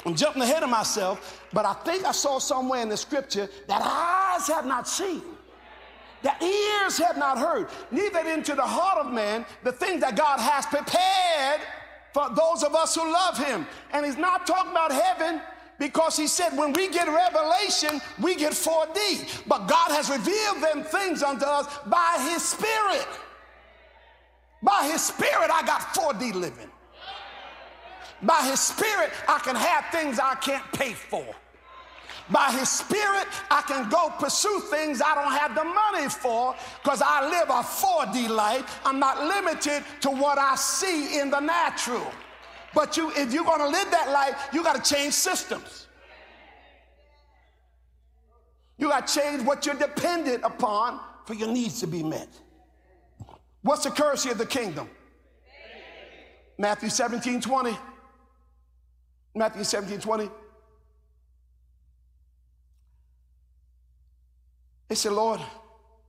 I'm 0.04 0.14
jumping 0.14 0.42
ahead 0.42 0.62
of 0.62 0.70
myself, 0.70 1.42
but 1.52 1.64
I 1.64 1.72
think 1.72 2.04
I 2.04 2.12
saw 2.12 2.38
somewhere 2.38 2.82
in 2.82 2.88
the 2.88 2.96
scripture 2.96 3.48
that 3.68 3.82
eyes 3.82 4.46
have 4.48 4.66
not 4.66 4.86
seen, 4.86 5.22
that 6.22 6.42
ears 6.42 6.98
have 6.98 7.16
not 7.16 7.38
heard, 7.38 7.68
neither 7.90 8.20
into 8.28 8.54
the 8.54 8.62
heart 8.62 9.06
of 9.06 9.12
man 9.12 9.46
the 9.62 9.72
things 9.72 10.00
that 10.02 10.16
God 10.16 10.40
has 10.40 10.66
prepared 10.66 11.60
for 12.12 12.28
those 12.34 12.62
of 12.62 12.74
us 12.74 12.94
who 12.94 13.10
love 13.10 13.38
him. 13.38 13.66
And 13.92 14.04
he's 14.04 14.16
not 14.18 14.46
talking 14.46 14.70
about 14.70 14.92
heaven, 14.92 15.40
because 15.78 16.16
he 16.16 16.28
said 16.28 16.56
when 16.56 16.72
we 16.72 16.88
get 16.88 17.08
revelation, 17.08 18.00
we 18.22 18.36
get 18.36 18.52
4D. 18.52 19.46
But 19.48 19.66
God 19.66 19.90
has 19.90 20.08
revealed 20.08 20.62
them 20.62 20.84
things 20.84 21.22
unto 21.22 21.44
us 21.44 21.66
by 21.86 22.16
his 22.30 22.44
spirit. 22.44 23.08
By 24.62 24.88
his 24.90 25.02
spirit, 25.02 25.50
I 25.50 25.62
got 25.66 25.80
4D 25.94 26.34
living. 26.34 26.70
By 28.24 28.42
his 28.42 28.60
spirit, 28.60 29.10
I 29.28 29.38
can 29.38 29.54
have 29.54 29.86
things 29.92 30.18
I 30.18 30.34
can't 30.36 30.64
pay 30.72 30.92
for. 30.92 31.26
By 32.30 32.50
his 32.52 32.70
spirit, 32.70 33.26
I 33.50 33.60
can 33.62 33.90
go 33.90 34.10
pursue 34.18 34.60
things 34.70 35.02
I 35.02 35.14
don't 35.14 35.32
have 35.32 35.54
the 35.54 35.64
money 35.64 36.08
for 36.08 36.54
because 36.82 37.02
I 37.04 37.28
live 37.28 37.50
a 37.50 37.62
4D 37.62 38.30
life. 38.30 38.80
I'm 38.84 38.98
not 38.98 39.24
limited 39.24 39.84
to 40.00 40.10
what 40.10 40.38
I 40.38 40.54
see 40.54 41.20
in 41.20 41.30
the 41.30 41.40
natural. 41.40 42.10
But 42.74 42.96
you, 42.96 43.12
if 43.14 43.32
you're 43.32 43.44
going 43.44 43.60
to 43.60 43.68
live 43.68 43.90
that 43.90 44.10
life, 44.10 44.48
you 44.54 44.64
got 44.64 44.82
to 44.82 44.94
change 44.94 45.12
systems. 45.12 45.86
You 48.78 48.88
got 48.88 49.06
to 49.06 49.20
change 49.20 49.42
what 49.42 49.66
you're 49.66 49.74
dependent 49.74 50.44
upon 50.44 51.00
for 51.26 51.34
your 51.34 51.48
needs 51.48 51.78
to 51.80 51.86
be 51.86 52.02
met. 52.02 52.28
What's 53.62 53.84
the 53.84 53.90
currency 53.90 54.30
of 54.30 54.38
the 54.38 54.46
kingdom? 54.46 54.88
Matthew 56.56 56.88
17 56.88 57.40
20. 57.40 57.76
Matthew 59.34 59.64
17 59.64 60.00
20. 60.00 60.30
They 64.88 64.94
said, 64.94 65.12
Lord, 65.12 65.40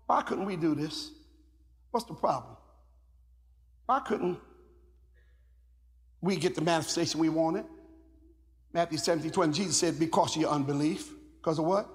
why 0.05 0.21
couldn't 0.21 0.45
we 0.45 0.55
do 0.55 0.75
this? 0.75 1.11
What's 1.91 2.05
the 2.05 2.13
problem? 2.13 2.57
Why 3.85 3.99
couldn't 3.99 4.37
we 6.25 6.35
get 6.35 6.55
the 6.55 6.61
manifestation 6.61 7.19
we 7.19 7.29
wanted. 7.29 7.65
Matthew 8.73 8.97
17, 8.97 9.31
20, 9.31 9.53
Jesus 9.53 9.77
said, 9.77 9.99
because 9.99 10.35
of 10.35 10.41
your 10.41 10.49
unbelief. 10.49 11.11
Because 11.37 11.59
of 11.59 11.65
what? 11.65 11.87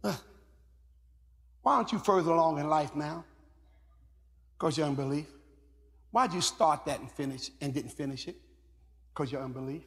Why 0.00 1.76
aren't 1.76 1.92
you 1.92 1.98
further 1.98 2.30
along 2.30 2.58
in 2.58 2.68
life 2.68 2.96
now? 2.96 3.24
Because 4.56 4.74
of 4.74 4.78
your 4.78 4.86
unbelief. 4.88 5.26
Why'd 6.10 6.32
you 6.32 6.40
start 6.40 6.86
that 6.86 7.00
and 7.00 7.10
finish 7.10 7.50
and 7.60 7.74
didn't 7.74 7.92
finish 7.92 8.28
it? 8.28 8.36
Because 9.14 9.30
your 9.30 9.42
unbelief. 9.42 9.82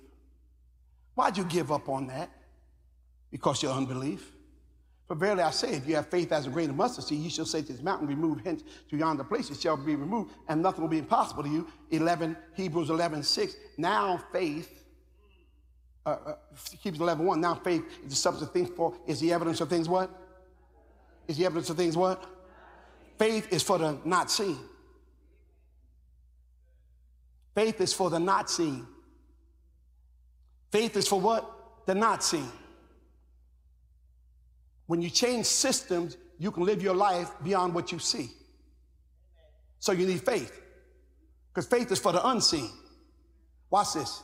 Why'd 1.16 1.38
you 1.38 1.44
give 1.44 1.72
up 1.72 1.90
on 1.90 2.08
that? 2.08 2.30
Because 3.30 3.62
your 3.62 3.74
unbelief. 3.74 4.32
For 5.08 5.16
verily 5.16 5.42
I 5.42 5.52
say, 5.52 5.74
if 5.74 5.88
you 5.88 5.96
have 5.96 6.08
faith 6.08 6.32
as 6.32 6.48
a 6.48 6.50
grain 6.50 6.70
of 6.70 6.76
mustard 6.76 7.06
seed, 7.06 7.20
you 7.20 7.30
shall 7.30 7.46
say 7.46 7.62
to 7.62 7.74
this 7.74 7.82
mountain, 7.82 8.08
remove 8.08 8.42
hence 8.44 8.64
to 8.90 8.98
yonder 8.98 9.24
place, 9.24 9.50
it 9.50 9.60
shall 9.60 9.78
be 9.78 9.96
removed, 9.96 10.34
and 10.48 10.62
nothing 10.62 10.82
will 10.82 10.90
be 10.90 10.98
impossible 10.98 11.44
to 11.44 11.50
you. 11.50 11.68
11, 11.92 12.36
Hebrews 12.56 12.90
11, 12.90 13.24
6. 13.24 13.56
Now 13.78 14.22
faith, 14.32 14.84
uh, 16.06 16.18
uh, 16.26 16.36
Hebrews 16.80 17.02
11, 17.02 17.26
1. 17.26 17.42
Now 17.42 17.56
faith 17.56 17.84
is 18.04 18.10
the 18.10 18.16
substance 18.16 18.50
of 18.50 18.54
things 18.54 18.70
for, 18.76 18.94
is 19.06 19.20
the 19.20 19.32
evidence 19.32 19.62
of 19.62 19.70
things 19.70 19.88
what? 19.88 20.10
Is 21.28 21.38
the 21.38 21.46
evidence 21.46 21.70
of 21.70 21.78
things 21.78 21.96
what? 21.96 22.24
Faith 23.18 23.52
is 23.52 23.64
for 23.64 23.78
the 23.78 23.98
not 24.06 24.30
seen. 24.30 24.58
Faith 27.56 27.82
is 27.82 27.94
for 27.94 28.10
the 28.10 28.20
not 28.20 28.50
seen. 28.50 28.86
Faith 30.72 30.98
is 30.98 31.08
for 31.08 31.20
what? 31.20 31.86
The 31.86 31.96
not 31.96 32.24
seen. 32.24 32.52
When 34.88 35.02
you 35.02 35.10
change 35.10 35.46
systems, 35.46 36.18
you 36.40 36.52
can 36.52 36.64
live 36.64 36.82
your 36.82 36.96
life 36.96 37.32
beyond 37.44 37.74
what 37.74 37.92
you 37.92 38.00
see. 38.00 38.30
So 39.80 39.92
you 39.92 40.06
need 40.06 40.22
faith. 40.22 40.62
Because 41.54 41.68
faith 41.68 41.92
is 41.92 42.00
for 42.00 42.12
the 42.12 42.26
unseen. 42.28 42.70
Watch 43.70 43.94
this. 43.94 44.24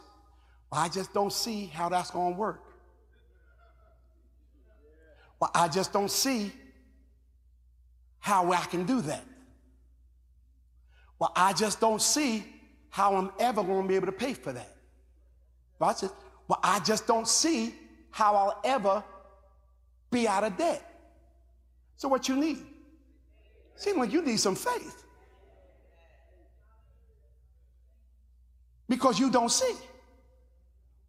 Well, 0.71 0.81
I 0.81 0.89
just 0.89 1.13
don't 1.13 1.33
see 1.33 1.65
how 1.65 1.89
that's 1.89 2.11
going 2.11 2.33
to 2.33 2.39
work. 2.39 2.63
Well, 5.39 5.51
I 5.53 5.67
just 5.67 5.91
don't 5.91 6.11
see 6.11 6.51
how 8.19 8.51
I 8.51 8.61
can 8.65 8.85
do 8.85 9.01
that. 9.01 9.23
Well, 11.19 11.33
I 11.35 11.53
just 11.53 11.79
don't 11.79 12.01
see 12.01 12.45
how 12.89 13.15
I'm 13.15 13.31
ever 13.39 13.63
going 13.63 13.83
to 13.83 13.87
be 13.87 13.95
able 13.95 14.05
to 14.05 14.13
pay 14.13 14.33
for 14.33 14.53
that. 14.53 14.75
Watch 15.79 16.01
this. 16.01 16.11
Well, 16.47 16.59
I 16.63 16.79
just 16.79 17.07
don't 17.07 17.27
see 17.27 17.73
how 18.11 18.35
I'll 18.35 18.61
ever 18.63 19.03
be 20.11 20.27
out 20.27 20.43
of 20.43 20.57
debt. 20.57 20.89
So, 21.97 22.07
what 22.07 22.27
you 22.27 22.35
need? 22.35 22.59
Seems 23.75 23.97
like 23.97 24.11
you 24.11 24.21
need 24.21 24.39
some 24.39 24.55
faith. 24.55 25.05
Because 28.87 29.19
you 29.19 29.31
don't 29.31 29.51
see. 29.51 29.73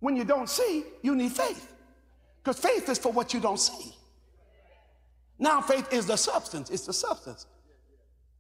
When 0.00 0.16
you 0.16 0.24
don't 0.24 0.48
see, 0.48 0.84
you 1.02 1.14
need 1.14 1.32
faith. 1.32 1.72
Because 2.42 2.58
faith 2.58 2.88
is 2.88 2.98
for 2.98 3.12
what 3.12 3.34
you 3.34 3.40
don't 3.40 3.58
see. 3.58 3.94
Now, 5.38 5.60
faith 5.60 5.92
is 5.92 6.06
the 6.06 6.16
substance. 6.16 6.70
It's 6.70 6.86
the 6.86 6.92
substance. 6.92 7.46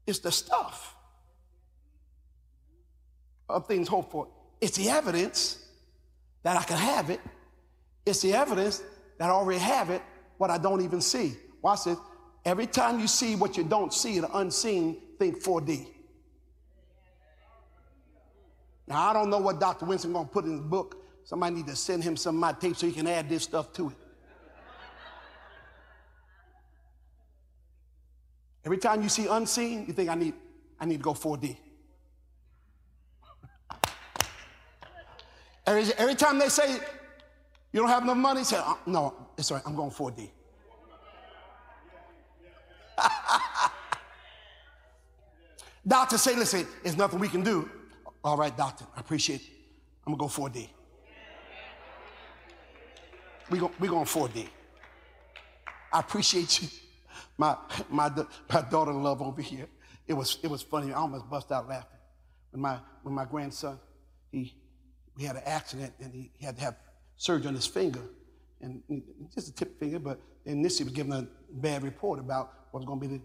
It's 0.06 0.20
the 0.20 0.30
stuff 0.30 0.94
of 3.48 3.66
things 3.66 3.88
hoped 3.88 4.12
for. 4.12 4.28
It's 4.60 4.76
the 4.76 4.88
evidence 4.90 5.63
that 6.44 6.56
I 6.56 6.62
can 6.62 6.76
have 6.76 7.10
it. 7.10 7.20
It's 8.06 8.20
the 8.20 8.32
evidence 8.34 8.82
that 9.18 9.28
I 9.30 9.32
already 9.32 9.58
have 9.60 9.90
it, 9.90 10.02
what 10.38 10.50
I 10.50 10.58
don't 10.58 10.82
even 10.82 11.00
see. 11.00 11.34
Watch 11.62 11.84
this. 11.84 11.98
Every 12.44 12.66
time 12.66 13.00
you 13.00 13.06
see 13.06 13.34
what 13.34 13.56
you 13.56 13.64
don't 13.64 13.92
see, 13.92 14.20
the 14.20 14.30
unseen, 14.36 15.00
think 15.18 15.42
4D. 15.42 15.88
Now, 18.86 19.10
I 19.10 19.12
don't 19.14 19.30
know 19.30 19.38
what 19.38 19.58
Dr. 19.58 19.86
Winston 19.86 20.12
going 20.12 20.26
to 20.26 20.30
put 20.30 20.44
in 20.44 20.52
his 20.52 20.60
book. 20.60 21.02
Somebody 21.24 21.56
need 21.56 21.66
to 21.68 21.76
send 21.76 22.04
him 22.04 22.18
some 22.18 22.34
of 22.36 22.40
my 22.40 22.52
tape 22.52 22.76
so 22.76 22.86
he 22.86 22.92
can 22.92 23.06
add 23.06 23.30
this 23.30 23.42
stuff 23.42 23.72
to 23.72 23.88
it. 23.88 23.96
Every 28.66 28.78
time 28.78 29.02
you 29.02 29.08
see 29.08 29.26
unseen, 29.26 29.86
you 29.86 29.94
think 29.94 30.10
I 30.10 30.14
need, 30.14 30.34
I 30.78 30.84
need 30.84 30.98
to 30.98 31.02
go 31.02 31.14
4D. 31.14 31.56
Every, 35.66 35.92
every 35.94 36.14
time 36.14 36.38
they 36.38 36.48
say 36.48 36.78
you 37.72 37.80
don't 37.80 37.88
have 37.88 38.02
enough 38.04 38.16
money, 38.16 38.44
say, 38.44 38.56
uh, 38.56 38.74
no, 38.86 39.14
it's 39.36 39.50
all 39.50 39.56
right, 39.56 39.66
I'm 39.66 39.74
going 39.74 39.90
4D. 39.90 40.30
doctor 45.86 46.18
say, 46.18 46.36
listen, 46.36 46.66
there's 46.82 46.96
nothing 46.96 47.18
we 47.18 47.28
can 47.28 47.42
do. 47.42 47.68
All 48.22 48.36
right, 48.36 48.56
doctor, 48.56 48.84
I 48.96 49.00
appreciate 49.00 49.40
it. 49.40 49.48
I'm 50.06 50.14
gonna 50.14 50.28
go 50.28 50.42
4D. 50.42 50.68
We're 53.50 53.60
go, 53.60 53.70
we 53.78 53.88
going 53.88 54.06
4D. 54.06 54.48
I 55.92 56.00
appreciate 56.00 56.62
you 56.62 56.68
my, 57.36 57.56
my, 57.90 58.10
my 58.52 58.62
daughter 58.62 58.90
in 58.90 59.02
love 59.02 59.22
over 59.22 59.42
here. 59.42 59.66
It 60.06 60.14
was, 60.14 60.38
it 60.42 60.48
was 60.48 60.62
funny. 60.62 60.92
I 60.92 60.96
almost 60.96 61.28
bust 61.28 61.50
out 61.50 61.68
laughing. 61.68 61.98
When 62.50 62.62
my, 62.62 62.78
when 63.02 63.14
my 63.14 63.24
grandson, 63.24 63.78
he, 64.30 64.54
we 65.16 65.24
had 65.24 65.36
an 65.36 65.42
accident 65.46 65.92
and 66.00 66.12
he, 66.12 66.30
he 66.36 66.44
had 66.44 66.56
to 66.56 66.62
have 66.62 66.76
surgery 67.16 67.48
on 67.48 67.54
his 67.54 67.66
finger. 67.66 68.00
And 68.60 68.82
just 69.34 69.48
a 69.48 69.52
tip 69.52 69.78
finger, 69.78 69.98
but 69.98 70.20
initially 70.46 70.84
was 70.84 70.94
given 70.94 71.12
a 71.12 71.26
bad 71.50 71.82
report 71.82 72.18
about 72.18 72.52
what 72.70 72.80
was 72.80 72.86
going 72.86 73.00
to 73.00 73.08
be 73.08 73.16
the, 73.16 73.22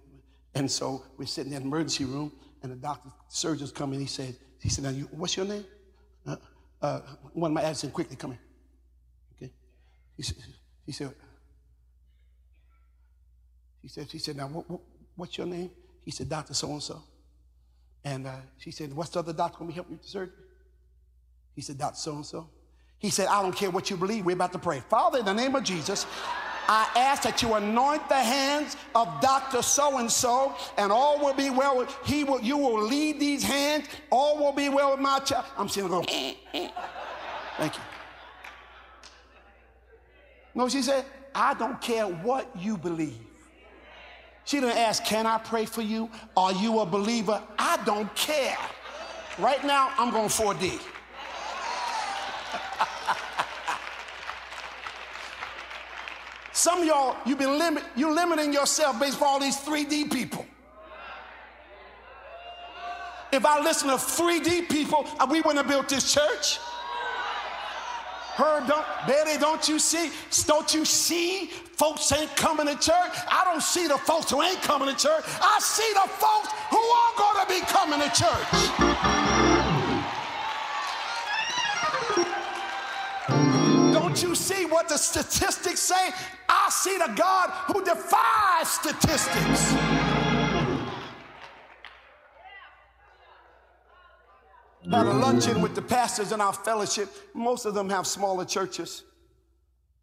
and 0.56 0.70
so 0.70 1.04
we're 1.18 1.26
sitting 1.26 1.54
in 1.54 1.62
the 1.62 1.66
emergency 1.66 2.06
room 2.06 2.32
and 2.62 2.72
the 2.72 2.76
doctor, 2.76 3.10
surgeons 3.30 3.72
come 3.72 3.94
in. 3.94 4.00
He 4.00 4.06
said, 4.06 4.36
he 4.62 4.70
said, 4.70 4.84
now 4.84 4.90
you, 4.90 5.08
what's 5.12 5.38
your 5.38 5.46
name? 5.46 5.66
Uh, 6.26 6.36
uh, 6.82 7.00
one 7.34 7.52
of 7.52 7.56
my 7.56 7.62
assistants 7.62 7.94
quickly 7.94 8.16
come. 8.16 8.38
Okay. 9.36 9.52
He 10.18 10.24
said, 10.24 10.38
he 10.86 10.92
said, 10.92 11.14
he 13.82 13.88
said, 13.88 14.10
she 14.10 14.20
said, 14.20 14.36
now, 14.36 14.48
what, 14.48 14.70
what, 14.70 14.82
what's 15.16 15.38
your 15.38 15.48
name? 15.48 15.72
He 16.04 16.12
said, 16.12 16.28
Dr. 16.28 16.54
So-and-so. 16.54 17.02
And 18.04 18.28
uh, 18.28 18.36
she 18.58 18.72
said, 18.72 18.94
what's 18.94 19.12
the 19.12 19.20
other 19.20 19.34
doctor 19.34 19.60
going 19.60 19.70
to 19.70 19.76
help 19.76 19.88
you 19.88 19.96
with 19.96 20.04
the 20.04 20.10
surgery? 20.10 20.34
He 21.60 21.64
said, 21.64 21.78
Dr. 21.78 21.98
So-and-so. 21.98 22.48
He 23.00 23.10
said, 23.10 23.28
I 23.28 23.42
don't 23.42 23.54
care 23.54 23.70
what 23.70 23.90
you 23.90 23.98
believe. 23.98 24.26
We're 24.26 24.32
about 24.32 24.54
to 24.54 24.60
pray. 24.60 24.80
Father, 24.80 25.20
in 25.20 25.26
the 25.26 25.34
name 25.34 25.56
of 25.56 25.64
Jesus, 25.66 26.06
I 26.70 26.90
ask 26.96 27.24
that 27.24 27.42
you 27.42 27.54
anoint 27.54 28.08
the 28.08 28.16
hands 28.16 28.78
of 28.96 29.20
Dr. 29.20 29.62
So-and-so 29.62 30.56
and 30.78 30.90
all 30.90 31.20
will 31.20 31.34
be 31.34 31.50
well. 31.50 31.86
He 32.06 32.24
will, 32.24 32.40
you 32.40 32.56
will 32.56 32.82
lead 32.82 33.20
these 33.20 33.44
hands. 33.44 33.88
All 34.10 34.38
will 34.38 34.54
be 34.54 34.70
well 34.70 34.92
with 34.92 35.02
my 35.02 35.20
child. 35.20 35.48
I'm 35.58 35.68
sitting 35.68 35.90
there 35.90 36.00
going, 36.00 36.36
thank 37.58 37.76
you. 37.76 37.84
No, 40.56 40.70
she 40.70 40.82
said, 40.82 41.04
I 41.36 41.56
don't 41.56 41.82
care 41.82 42.08
what 42.08 42.50
you 42.58 42.78
believe. 42.78 43.20
She 44.46 44.62
didn't 44.62 44.78
ask, 44.78 45.04
Can 45.04 45.26
I 45.26 45.40
pray 45.40 45.66
for 45.66 45.82
you? 45.82 46.10
Are 46.38 46.54
you 46.54 46.80
a 46.80 46.86
believer? 46.86 47.44
I 47.58 47.84
don't 47.84 48.16
care. 48.16 48.58
Right 49.38 49.62
now, 49.66 49.92
I'm 49.98 50.12
going 50.12 50.30
4D. 50.30 50.80
Some 56.52 56.82
of 56.82 56.86
y'all, 56.86 57.16
you've 57.26 57.40
been 57.40 57.58
limit, 57.58 57.86
you're 57.96 58.14
limiting 58.14 58.52
yourself 58.52 59.00
based 59.00 59.22
on 59.22 59.28
all 59.28 59.40
these 59.40 59.56
3D 59.58 60.12
people. 60.12 60.46
If 63.32 63.46
I 63.46 63.62
listen 63.62 63.90
to 63.90 63.96
3D 63.96 64.70
people, 64.70 65.08
uh, 65.20 65.28
we 65.30 65.42
wouldn't 65.42 65.58
have 65.58 65.68
built 65.68 65.88
this 65.88 66.12
church. 66.14 66.58
Herb, 68.36 68.68
don't, 68.68 68.86
Betty, 69.06 69.38
don't 69.38 69.68
you 69.68 69.78
see? 69.80 70.12
Don't 70.46 70.74
you 70.74 70.86
see 70.86 71.48
folks 71.48 72.12
ain't 72.14 72.34
coming 72.36 72.68
to 72.68 72.74
church? 72.74 73.14
I 73.30 73.42
don't 73.44 73.62
see 73.62 73.88
the 73.88 73.98
folks 73.98 74.32
who 74.32 74.42
ain't 74.42 74.62
coming 74.62 74.88
to 74.88 74.96
church. 74.96 75.26
I 75.42 75.60
see 75.60 75.92
the 75.94 76.08
folks 76.10 76.50
who 76.70 76.78
are 76.78 77.14
going 77.18 77.46
to 77.46 77.54
be 77.54 77.60
coming 77.68 78.00
to 78.00 78.10
church. 78.16 79.19
Don't 84.10 84.24
you 84.24 84.34
see 84.34 84.66
what 84.66 84.90
the 84.90 84.98
statistics 84.98 85.82
say? 85.82 86.10
I 86.50 86.68
see 86.72 86.98
the 86.98 87.14
God 87.16 87.52
who 87.68 87.86
defies 87.86 88.68
statistics. 88.68 89.72
had 94.90 95.06
a 95.06 95.14
luncheon 95.14 95.62
with 95.62 95.76
the 95.76 95.84
pastors 95.84 96.32
in 96.32 96.42
our 96.42 96.54
fellowship. 96.54 97.08
Most 97.36 97.66
of 97.66 97.76
them 97.76 97.88
have 97.92 98.08
smaller 98.08 98.46
churches. 98.46 99.04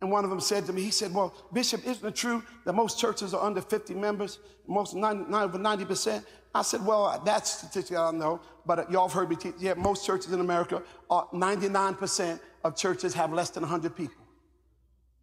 And 0.01 0.13
one 0.13 0.23
of 0.23 0.31
them 0.31 0.39
said 0.39 0.67
to 0.67 0.73
me, 0.73 0.83
he 0.83 0.93
said, 0.93 1.13
Well, 1.13 1.35
Bishop, 1.53 1.85
isn't 1.85 2.07
it 2.07 2.15
true 2.15 2.45
that 2.65 2.75
most 2.75 3.01
churches 3.01 3.35
are 3.35 3.45
under 3.45 3.61
50 3.61 3.95
members? 3.95 4.39
Most 4.69 4.95
90, 4.95 5.35
over 5.35 5.59
90%? 5.59 6.25
I 6.55 6.63
said, 6.63 6.87
Well, 6.87 7.21
that's 7.25 7.51
statistic 7.51 7.99
I 7.99 8.13
don't 8.13 8.21
know, 8.21 8.41
but 8.65 8.89
y'all 8.89 9.09
have 9.09 9.15
heard 9.15 9.31
me 9.31 9.35
teach. 9.35 9.55
Yeah, 9.59 9.75
most 9.75 10.07
churches 10.07 10.33
in 10.33 10.39
America 10.39 10.81
are 11.11 11.27
99% 11.35 12.39
of 12.67 12.77
churches 12.77 13.15
have 13.15 13.33
less 13.33 13.51
than 13.51 13.63
100 13.63 13.95
people. 13.95 14.25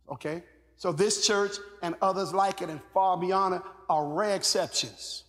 Okay? 0.10 0.44
So 0.78 0.92
this 0.92 1.26
church 1.28 1.58
and 1.82 1.96
others 2.02 2.34
like 2.34 2.62
it 2.62 2.70
and 2.70 2.80
far 2.94 3.18
beyond 3.18 3.56
it 3.56 3.62
are 3.90 4.08
rare 4.08 4.36
exceptions. 4.36 5.26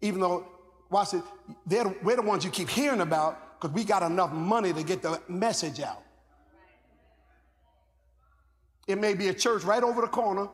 Even 0.00 0.20
though, 0.20 0.46
watch 0.90 1.14
it, 1.14 1.22
we're 2.02 2.16
the 2.16 2.22
ones 2.22 2.44
you 2.44 2.50
keep 2.50 2.68
hearing 2.68 3.00
about 3.00 3.60
because 3.60 3.74
we 3.74 3.84
got 3.84 4.02
enough 4.02 4.32
money 4.32 4.72
to 4.72 4.82
get 4.82 5.02
the 5.02 5.20
message 5.28 5.80
out. 5.80 6.02
It 8.86 8.98
may 8.98 9.14
be 9.14 9.28
a 9.28 9.34
church 9.34 9.62
right 9.64 9.82
over 9.82 10.00
the 10.00 10.08
corner 10.08 10.48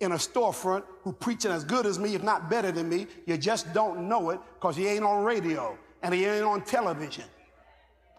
in 0.00 0.12
a 0.12 0.16
storefront 0.16 0.84
who 1.02 1.12
preaching 1.12 1.50
as 1.50 1.64
good 1.64 1.86
as 1.86 1.98
me, 1.98 2.14
if 2.14 2.22
not 2.22 2.50
better 2.50 2.70
than 2.70 2.88
me. 2.88 3.06
You 3.26 3.36
just 3.36 3.72
don't 3.72 4.08
know 4.08 4.30
it 4.30 4.40
because 4.54 4.76
he 4.76 4.86
ain't 4.86 5.04
on 5.04 5.24
radio 5.24 5.76
and 6.02 6.14
he 6.14 6.24
ain't 6.26 6.44
on 6.44 6.62
television. 6.62 7.24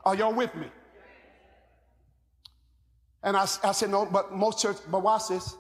Are 0.06 0.16
y'all 0.16 0.34
with 0.34 0.54
me? 0.56 0.68
And 3.24 3.38
I, 3.38 3.44
I 3.64 3.72
said, 3.72 3.90
no, 3.90 4.06
but 4.06 4.34
most 4.34 4.60
church, 4.60 4.78
but 4.92 5.02
watch 5.02 5.30
this. 5.30 5.56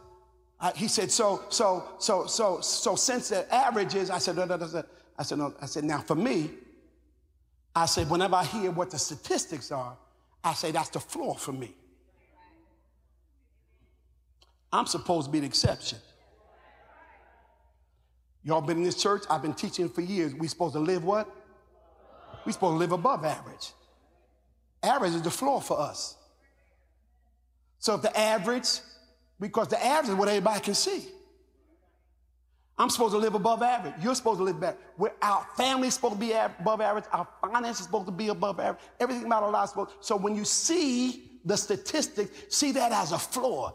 I, 0.60 0.72
he 0.72 0.88
said, 0.88 1.12
so, 1.12 1.44
so, 1.50 1.86
so, 1.98 2.26
so, 2.26 2.60
so 2.62 2.96
since 2.96 3.30
the 3.30 3.54
average 3.54 3.96
is, 3.96 4.10
I 4.10 4.18
said, 4.18 4.36
no, 4.36 4.46
no, 4.46 4.58
no, 4.58 4.84
I 5.18 5.24
said, 5.24 5.38
no, 5.38 5.54
I 5.62 5.66
said, 5.66 5.84
now 5.84 6.00
for 6.00 6.16
me, 6.16 6.52
I 7.76 7.86
said, 7.86 8.10
whenever 8.10 8.36
I 8.36 8.44
hear 8.44 8.72
what 8.72 8.92
the 8.92 9.00
statistics 9.00 9.72
are, 9.72 9.98
I 10.44 10.54
say 10.54 10.72
that's 10.72 10.90
the 10.90 11.00
floor 11.00 11.36
for 11.38 11.54
me. 11.54 11.74
I'm 14.72 14.86
supposed 14.86 15.28
to 15.28 15.32
be 15.32 15.40
the 15.40 15.46
exception. 15.46 16.00
Y'all 18.44 18.62
been 18.62 18.78
in 18.78 18.84
this 18.84 19.02
church? 19.02 19.24
I've 19.30 19.42
been 19.42 19.54
teaching 19.54 19.88
for 19.88 20.02
years. 20.02 20.34
We 20.34 20.48
supposed 20.48 20.74
to 20.74 20.80
live 20.80 21.04
what? 21.04 21.30
We 22.46 22.52
supposed 22.52 22.74
to 22.74 22.78
live 22.78 22.92
above 22.92 23.24
average. 23.24 23.72
Average 24.82 25.14
is 25.14 25.22
the 25.22 25.32
floor 25.32 25.62
for 25.62 25.80
us. 25.80 26.18
So 27.84 27.96
if 27.96 28.02
the 28.02 28.18
average, 28.18 28.80
because 29.42 29.68
the 29.68 29.86
average 29.86 30.12
is 30.12 30.16
what 30.16 30.30
everybody 30.30 30.62
can 30.62 30.74
see. 30.74 31.04
I'm 32.78 32.90
supposed 32.90 33.12
to 33.12 33.18
live 33.18 33.36
above 33.36 33.62
average. 33.62 33.96
You're 34.02 34.16
supposed 34.16 34.38
to 34.38 34.46
live 34.46 34.58
better. 34.58 34.78
We're, 34.98 35.12
our 35.22 35.46
family's 35.58 35.96
supposed 35.96 36.14
to 36.14 36.20
be 36.22 36.32
above 36.32 36.80
average. 36.80 37.04
Our 37.12 37.28
finances 37.42 37.82
is 37.82 37.86
supposed 37.88 38.06
to 38.06 38.14
be 38.14 38.30
above 38.30 38.62
average. 38.62 38.82
Everything 39.02 39.26
about 39.26 39.44
our 39.44 39.52
lives 39.52 39.72
supposed. 39.72 39.92
So 40.00 40.16
when 40.16 40.34
you 40.34 40.46
see 40.46 41.42
the 41.44 41.58
statistics, 41.58 42.32
see 42.56 42.72
that 42.72 42.94
as 42.94 43.12
a 43.12 43.20
floor. 43.20 43.74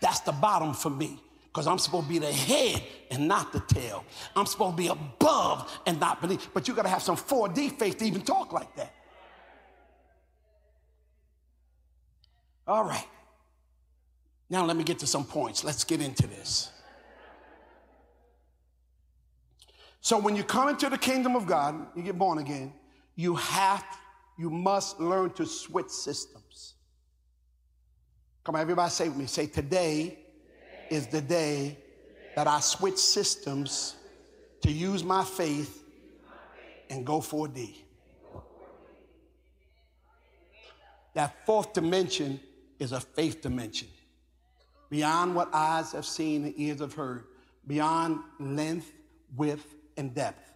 That's 0.00 0.20
the 0.20 0.32
bottom 0.32 0.72
for 0.72 0.88
me. 0.88 1.20
Because 1.44 1.66
I'm 1.66 1.78
supposed 1.78 2.06
to 2.06 2.08
be 2.08 2.20
the 2.20 2.32
head 2.32 2.82
and 3.10 3.28
not 3.28 3.52
the 3.52 3.60
tail. 3.60 4.02
I'm 4.34 4.46
supposed 4.46 4.78
to 4.78 4.82
be 4.82 4.88
above 4.88 5.78
and 5.86 6.00
not 6.00 6.22
beneath. 6.22 6.48
But 6.54 6.66
you 6.68 6.74
got 6.74 6.84
to 6.84 6.88
have 6.88 7.02
some 7.02 7.16
4D 7.16 7.78
faith 7.78 7.98
to 7.98 8.06
even 8.06 8.22
talk 8.22 8.54
like 8.54 8.74
that. 8.76 8.94
All 12.70 12.84
right. 12.84 13.06
Now 14.48 14.64
let 14.64 14.76
me 14.76 14.84
get 14.84 15.00
to 15.00 15.06
some 15.06 15.24
points. 15.24 15.64
Let's 15.64 15.82
get 15.82 16.00
into 16.00 16.28
this. 16.28 16.70
So 20.00 20.16
when 20.20 20.36
you 20.36 20.44
come 20.44 20.68
into 20.68 20.88
the 20.88 20.96
kingdom 20.96 21.34
of 21.34 21.48
God, 21.48 21.88
you 21.96 22.04
get 22.04 22.16
born 22.16 22.38
again, 22.38 22.72
you 23.16 23.34
have, 23.34 23.84
you 24.38 24.50
must 24.50 25.00
learn 25.00 25.30
to 25.30 25.46
switch 25.46 25.88
systems. 25.88 26.74
Come 28.44 28.54
on, 28.54 28.60
everybody 28.60 28.88
say 28.88 29.08
with 29.08 29.18
me. 29.18 29.26
Say, 29.26 29.46
today 29.46 30.20
is 30.90 31.08
the 31.08 31.20
day 31.20 31.76
that 32.36 32.46
I 32.46 32.60
switch 32.60 32.98
systems 32.98 33.96
to 34.62 34.70
use 34.70 35.02
my 35.02 35.24
faith 35.24 35.82
and 36.88 37.04
go 37.04 37.18
4D. 37.18 37.78
That 41.14 41.44
fourth 41.44 41.72
dimension 41.72 42.38
is 42.80 42.92
a 42.92 43.00
faith 43.00 43.42
dimension. 43.42 43.86
Beyond 44.88 45.36
what 45.36 45.50
eyes 45.52 45.92
have 45.92 46.04
seen 46.04 46.44
and 46.44 46.54
ears 46.56 46.80
have 46.80 46.94
heard, 46.94 47.24
beyond 47.66 48.18
length, 48.40 48.90
width, 49.36 49.74
and 49.96 50.12
depth. 50.12 50.52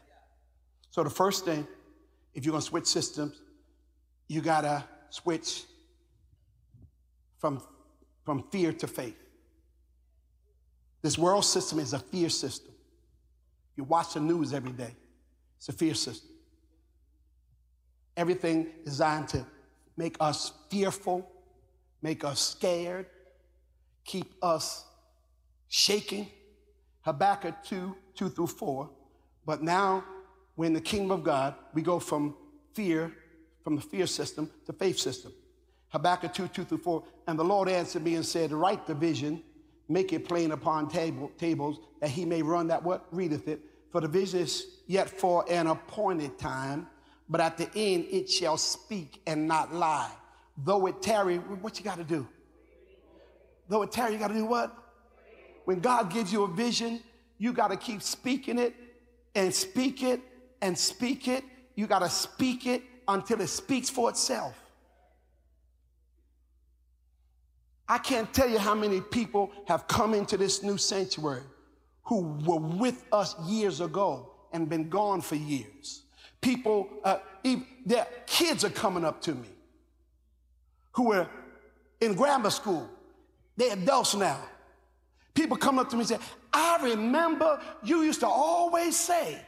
So 0.90 1.04
the 1.04 1.10
first 1.10 1.44
thing, 1.44 1.66
if 2.34 2.44
you're 2.44 2.52
gonna 2.52 2.62
switch 2.62 2.86
systems, 2.86 3.40
you 4.26 4.40
gotta 4.40 4.82
switch 5.10 5.64
from, 7.38 7.62
from 8.24 8.44
fear 8.50 8.72
to 8.72 8.86
faith. 8.86 9.18
This 11.02 11.18
world 11.18 11.44
system 11.44 11.78
is 11.78 11.92
a 11.92 11.98
fear 11.98 12.30
system. 12.30 12.72
You 13.76 13.84
watch 13.84 14.14
the 14.14 14.20
news 14.20 14.52
every 14.52 14.72
day, 14.72 14.96
it's 15.58 15.68
a 15.68 15.72
fear 15.72 15.94
system. 15.94 16.30
Everything 18.16 18.68
designed 18.84 19.28
to 19.28 19.44
make 19.96 20.16
us 20.20 20.52
fearful, 20.70 21.28
make 22.04 22.22
us 22.22 22.38
scared, 22.38 23.06
keep 24.04 24.34
us 24.42 24.84
shaking. 25.68 26.28
Habakkuk 27.00 27.64
2 27.64 27.96
2 28.14 28.28
through 28.28 28.46
4. 28.46 28.90
But 29.46 29.62
now, 29.62 30.04
when 30.54 30.74
the 30.74 30.82
kingdom 30.82 31.12
of 31.12 31.24
God, 31.24 31.54
we 31.72 31.80
go 31.80 31.98
from 31.98 32.36
fear, 32.74 33.10
from 33.64 33.76
the 33.76 33.80
fear 33.80 34.06
system 34.06 34.50
to 34.66 34.74
faith 34.74 34.98
system. 34.98 35.32
Habakkuk 35.88 36.34
2 36.34 36.48
2 36.48 36.64
through 36.64 36.78
4. 36.78 37.02
And 37.26 37.38
the 37.38 37.44
Lord 37.44 37.70
answered 37.70 38.04
me 38.04 38.16
and 38.16 38.26
said, 38.26 38.52
Write 38.52 38.86
the 38.86 38.94
vision, 38.94 39.42
make 39.88 40.12
it 40.12 40.28
plain 40.28 40.52
upon 40.52 40.90
table, 40.90 41.32
tables, 41.38 41.78
that 42.02 42.10
he 42.10 42.26
may 42.26 42.42
run 42.42 42.66
that 42.66 42.82
what 42.82 43.06
readeth 43.12 43.48
it. 43.48 43.60
For 43.90 44.02
the 44.02 44.08
vision 44.08 44.40
is 44.40 44.66
yet 44.86 45.08
for 45.08 45.50
an 45.50 45.68
appointed 45.68 46.38
time, 46.38 46.86
but 47.30 47.40
at 47.40 47.56
the 47.56 47.70
end 47.74 48.08
it 48.10 48.28
shall 48.28 48.58
speak 48.58 49.22
and 49.26 49.48
not 49.48 49.74
lie. 49.74 50.12
Though 50.56 50.86
it 50.86 51.02
tarry, 51.02 51.36
what 51.38 51.78
you 51.78 51.84
got 51.84 51.98
to 51.98 52.04
do? 52.04 52.26
Though 53.68 53.82
it 53.82 53.92
tarry, 53.92 54.12
you 54.12 54.18
got 54.18 54.28
to 54.28 54.34
do 54.34 54.44
what? 54.44 54.76
When 55.64 55.80
God 55.80 56.12
gives 56.12 56.32
you 56.32 56.44
a 56.44 56.48
vision, 56.48 57.00
you 57.38 57.52
got 57.52 57.68
to 57.68 57.76
keep 57.76 58.02
speaking 58.02 58.58
it 58.58 58.74
and 59.34 59.52
speak 59.52 60.02
it 60.02 60.20
and 60.62 60.78
speak 60.78 61.26
it. 61.26 61.42
You 61.74 61.86
got 61.86 62.00
to 62.00 62.08
speak 62.08 62.66
it 62.66 62.82
until 63.08 63.40
it 63.40 63.48
speaks 63.48 63.90
for 63.90 64.10
itself. 64.10 64.54
I 67.88 67.98
can't 67.98 68.32
tell 68.32 68.48
you 68.48 68.58
how 68.58 68.74
many 68.74 69.00
people 69.00 69.50
have 69.66 69.86
come 69.88 70.14
into 70.14 70.36
this 70.36 70.62
new 70.62 70.78
sanctuary 70.78 71.42
who 72.04 72.22
were 72.46 72.60
with 72.60 73.04
us 73.12 73.34
years 73.46 73.80
ago 73.80 74.30
and 74.52 74.68
been 74.68 74.88
gone 74.88 75.20
for 75.20 75.34
years. 75.34 76.02
People, 76.40 76.88
uh, 77.02 77.18
even, 77.42 77.66
their 77.84 78.06
kids 78.26 78.64
are 78.64 78.70
coming 78.70 79.04
up 79.04 79.20
to 79.22 79.34
me 79.34 79.48
who 80.94 81.08
were 81.08 81.28
in 82.00 82.14
grammar 82.14 82.50
school. 82.50 82.88
They're 83.56 83.74
adults 83.74 84.14
now. 84.14 84.40
People 85.34 85.56
come 85.56 85.78
up 85.78 85.90
to 85.90 85.96
me 85.96 86.00
and 86.00 86.08
say, 86.08 86.18
I 86.52 86.78
remember 86.82 87.60
you 87.82 88.02
used 88.02 88.20
to 88.20 88.28
always 88.28 88.96
say, 88.96 89.40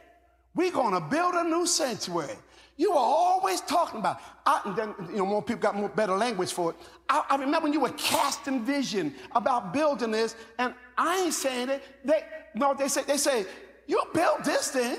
we're 0.53 0.71
going 0.71 0.93
to 0.93 0.99
build 0.99 1.35
a 1.35 1.43
new 1.43 1.65
sanctuary. 1.65 2.35
You 2.75 2.91
were 2.91 2.97
always 2.97 3.61
talking 3.61 3.99
about, 3.99 4.19
I, 4.45 4.61
and 4.65 4.75
then, 4.75 4.93
you 5.09 5.17
know, 5.17 5.25
more 5.25 5.41
people 5.41 5.61
got 5.61 5.75
more 5.75 5.89
better 5.89 6.15
language 6.15 6.51
for 6.51 6.71
it. 6.71 6.77
I, 7.09 7.23
I, 7.29 7.35
remember 7.37 7.61
when 7.61 7.73
you 7.73 7.79
were 7.79 7.91
casting 7.91 8.63
vision 8.63 9.15
about 9.31 9.73
building 9.73 10.11
this, 10.11 10.35
and 10.59 10.73
I 10.97 11.23
ain't 11.23 11.33
saying 11.33 11.69
it. 11.69 11.83
They, 12.05 12.23
no, 12.53 12.75
they 12.75 12.87
say, 12.87 13.01
they 13.03 13.17
say, 13.17 13.45
you 13.87 14.01
built 14.13 14.43
this 14.43 14.71
thing. 14.71 14.97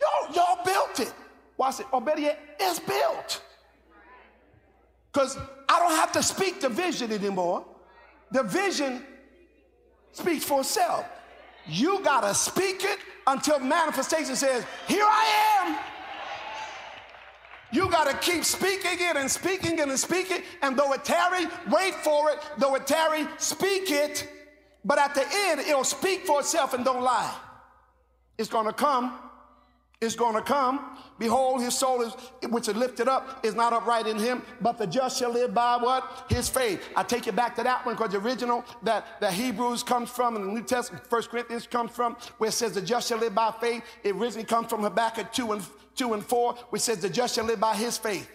Y'all, 0.00 0.34
y'all 0.34 0.64
built 0.64 1.00
it. 1.00 1.12
Watch 1.58 1.80
it. 1.80 1.86
Or 1.92 2.00
better 2.00 2.20
yet, 2.20 2.38
it's 2.58 2.78
built. 2.78 3.42
Because 5.12 5.36
I 5.70 5.78
don't 5.78 5.96
have 5.96 6.10
to 6.12 6.22
speak 6.22 6.60
the 6.60 6.68
vision 6.68 7.12
anymore. 7.12 7.64
The 8.32 8.42
vision 8.42 9.04
speaks 10.10 10.44
for 10.44 10.60
itself. 10.60 11.06
You 11.66 12.02
got 12.02 12.22
to 12.22 12.34
speak 12.34 12.82
it 12.82 12.98
until 13.28 13.60
manifestation 13.60 14.34
says, 14.34 14.66
Here 14.88 15.04
I 15.06 15.62
am. 15.62 15.78
You 17.72 17.88
got 17.88 18.10
to 18.10 18.16
keep 18.16 18.44
speaking 18.44 18.98
it 18.98 19.16
and 19.16 19.30
speaking 19.30 19.78
it 19.78 19.88
and 19.88 19.98
speaking, 19.98 20.38
it. 20.38 20.44
and 20.62 20.76
though 20.76 20.92
it 20.92 21.04
tarry, 21.04 21.46
wait 21.70 21.94
for 21.94 22.30
it. 22.32 22.38
Though 22.58 22.74
it 22.74 22.88
tarry, 22.88 23.28
speak 23.38 23.92
it. 23.92 24.28
But 24.84 24.98
at 24.98 25.14
the 25.14 25.24
end, 25.32 25.60
it'll 25.60 25.84
speak 25.84 26.26
for 26.26 26.40
itself 26.40 26.74
and 26.74 26.84
don't 26.84 27.02
lie. 27.02 27.32
It's 28.38 28.48
going 28.48 28.66
to 28.66 28.72
come 28.72 29.30
It's 30.00 30.16
going 30.16 30.34
to 30.34 30.42
come. 30.42 30.96
Behold, 31.20 31.60
his 31.60 31.76
soul 31.76 32.00
is, 32.00 32.14
which 32.48 32.66
is 32.66 32.74
lifted 32.74 33.06
up, 33.06 33.44
is 33.44 33.54
not 33.54 33.74
upright 33.74 34.06
in 34.06 34.18
him, 34.18 34.40
but 34.62 34.78
the 34.78 34.86
just 34.86 35.18
shall 35.18 35.30
live 35.30 35.52
by 35.52 35.76
what? 35.76 36.24
His 36.30 36.48
faith. 36.48 36.82
I 36.96 37.02
take 37.02 37.26
you 37.26 37.32
back 37.32 37.54
to 37.56 37.62
that 37.62 37.84
one 37.84 37.94
because 37.94 38.12
the 38.12 38.18
original 38.18 38.64
that, 38.84 39.20
that 39.20 39.34
Hebrews 39.34 39.82
comes 39.82 40.08
from 40.08 40.34
and 40.34 40.46
the 40.46 40.50
New 40.50 40.62
Testament, 40.62 41.06
First 41.06 41.28
Corinthians 41.28 41.66
comes 41.66 41.90
from, 41.90 42.16
where 42.38 42.48
it 42.48 42.52
says 42.52 42.72
the 42.72 42.80
just 42.80 43.10
shall 43.10 43.18
live 43.18 43.34
by 43.34 43.52
faith. 43.60 43.82
It 44.02 44.14
originally 44.14 44.46
comes 44.46 44.70
from 44.70 44.80
Habakkuk 44.80 45.30
2 45.30 45.52
and 45.52 45.62
2 45.94 46.14
and 46.14 46.24
4, 46.24 46.54
which 46.70 46.80
says 46.80 47.02
the 47.02 47.10
just 47.10 47.34
shall 47.34 47.44
live 47.44 47.60
by 47.60 47.76
his 47.76 47.98
faith. 47.98 48.26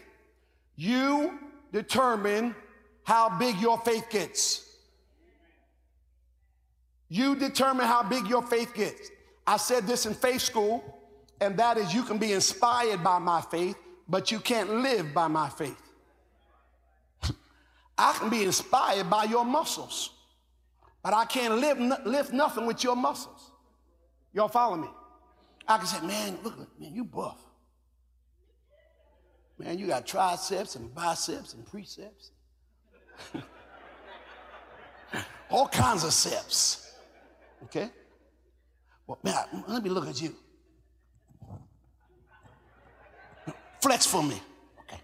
You 0.75 1.39
determine 1.73 2.53
how 3.03 3.35
big 3.39 3.59
your 3.59 3.79
faith 3.79 4.11
gets. 4.11 4.77
You 7.09 7.35
determine 7.35 7.87
how 7.87 8.03
big 8.03 8.27
your 8.27 8.43
faith 8.43 8.75
gets. 8.75 9.09
I 9.47 9.57
said 9.57 9.87
this 9.87 10.05
in 10.05 10.13
faith 10.13 10.41
school 10.41 10.94
and 11.41 11.57
that 11.57 11.77
is 11.77 11.93
you 11.93 12.03
can 12.03 12.17
be 12.17 12.33
inspired 12.33 13.03
by 13.03 13.19
my 13.19 13.41
faith, 13.41 13.75
but 14.07 14.31
you 14.31 14.39
can't 14.39 14.69
live 14.69 15.13
by 15.13 15.27
my 15.27 15.49
faith. 15.49 15.81
I 17.97 18.13
can 18.13 18.29
be 18.29 18.43
inspired 18.43 19.09
by 19.09 19.25
your 19.25 19.45
muscles, 19.45 20.11
but 21.03 21.13
I 21.13 21.25
can't 21.25 21.55
live, 21.55 21.79
lift 22.05 22.31
nothing 22.33 22.65
with 22.65 22.83
your 22.83 22.95
muscles. 22.95 23.51
Y'all 24.33 24.47
follow 24.47 24.77
me? 24.77 24.89
I 25.67 25.77
can 25.77 25.87
say, 25.87 26.05
man, 26.05 26.37
look, 26.43 26.57
man, 26.79 26.93
you 26.93 27.03
buff. 27.03 27.39
Man, 29.57 29.79
you 29.79 29.87
got 29.87 30.05
triceps 30.05 30.75
and 30.75 30.93
biceps 30.93 31.53
and 31.53 31.65
precepts. 31.65 32.31
All 35.49 35.67
kinds 35.67 36.03
of 36.03 36.09
seps. 36.09 36.91
Okay? 37.63 37.89
Well, 39.07 39.19
man, 39.23 39.35
let 39.67 39.83
me 39.83 39.89
look 39.89 40.07
at 40.07 40.21
you. 40.21 40.35
Flex 43.85 44.03
for 44.07 44.23
me. 44.23 44.41
Okay. 44.79 44.99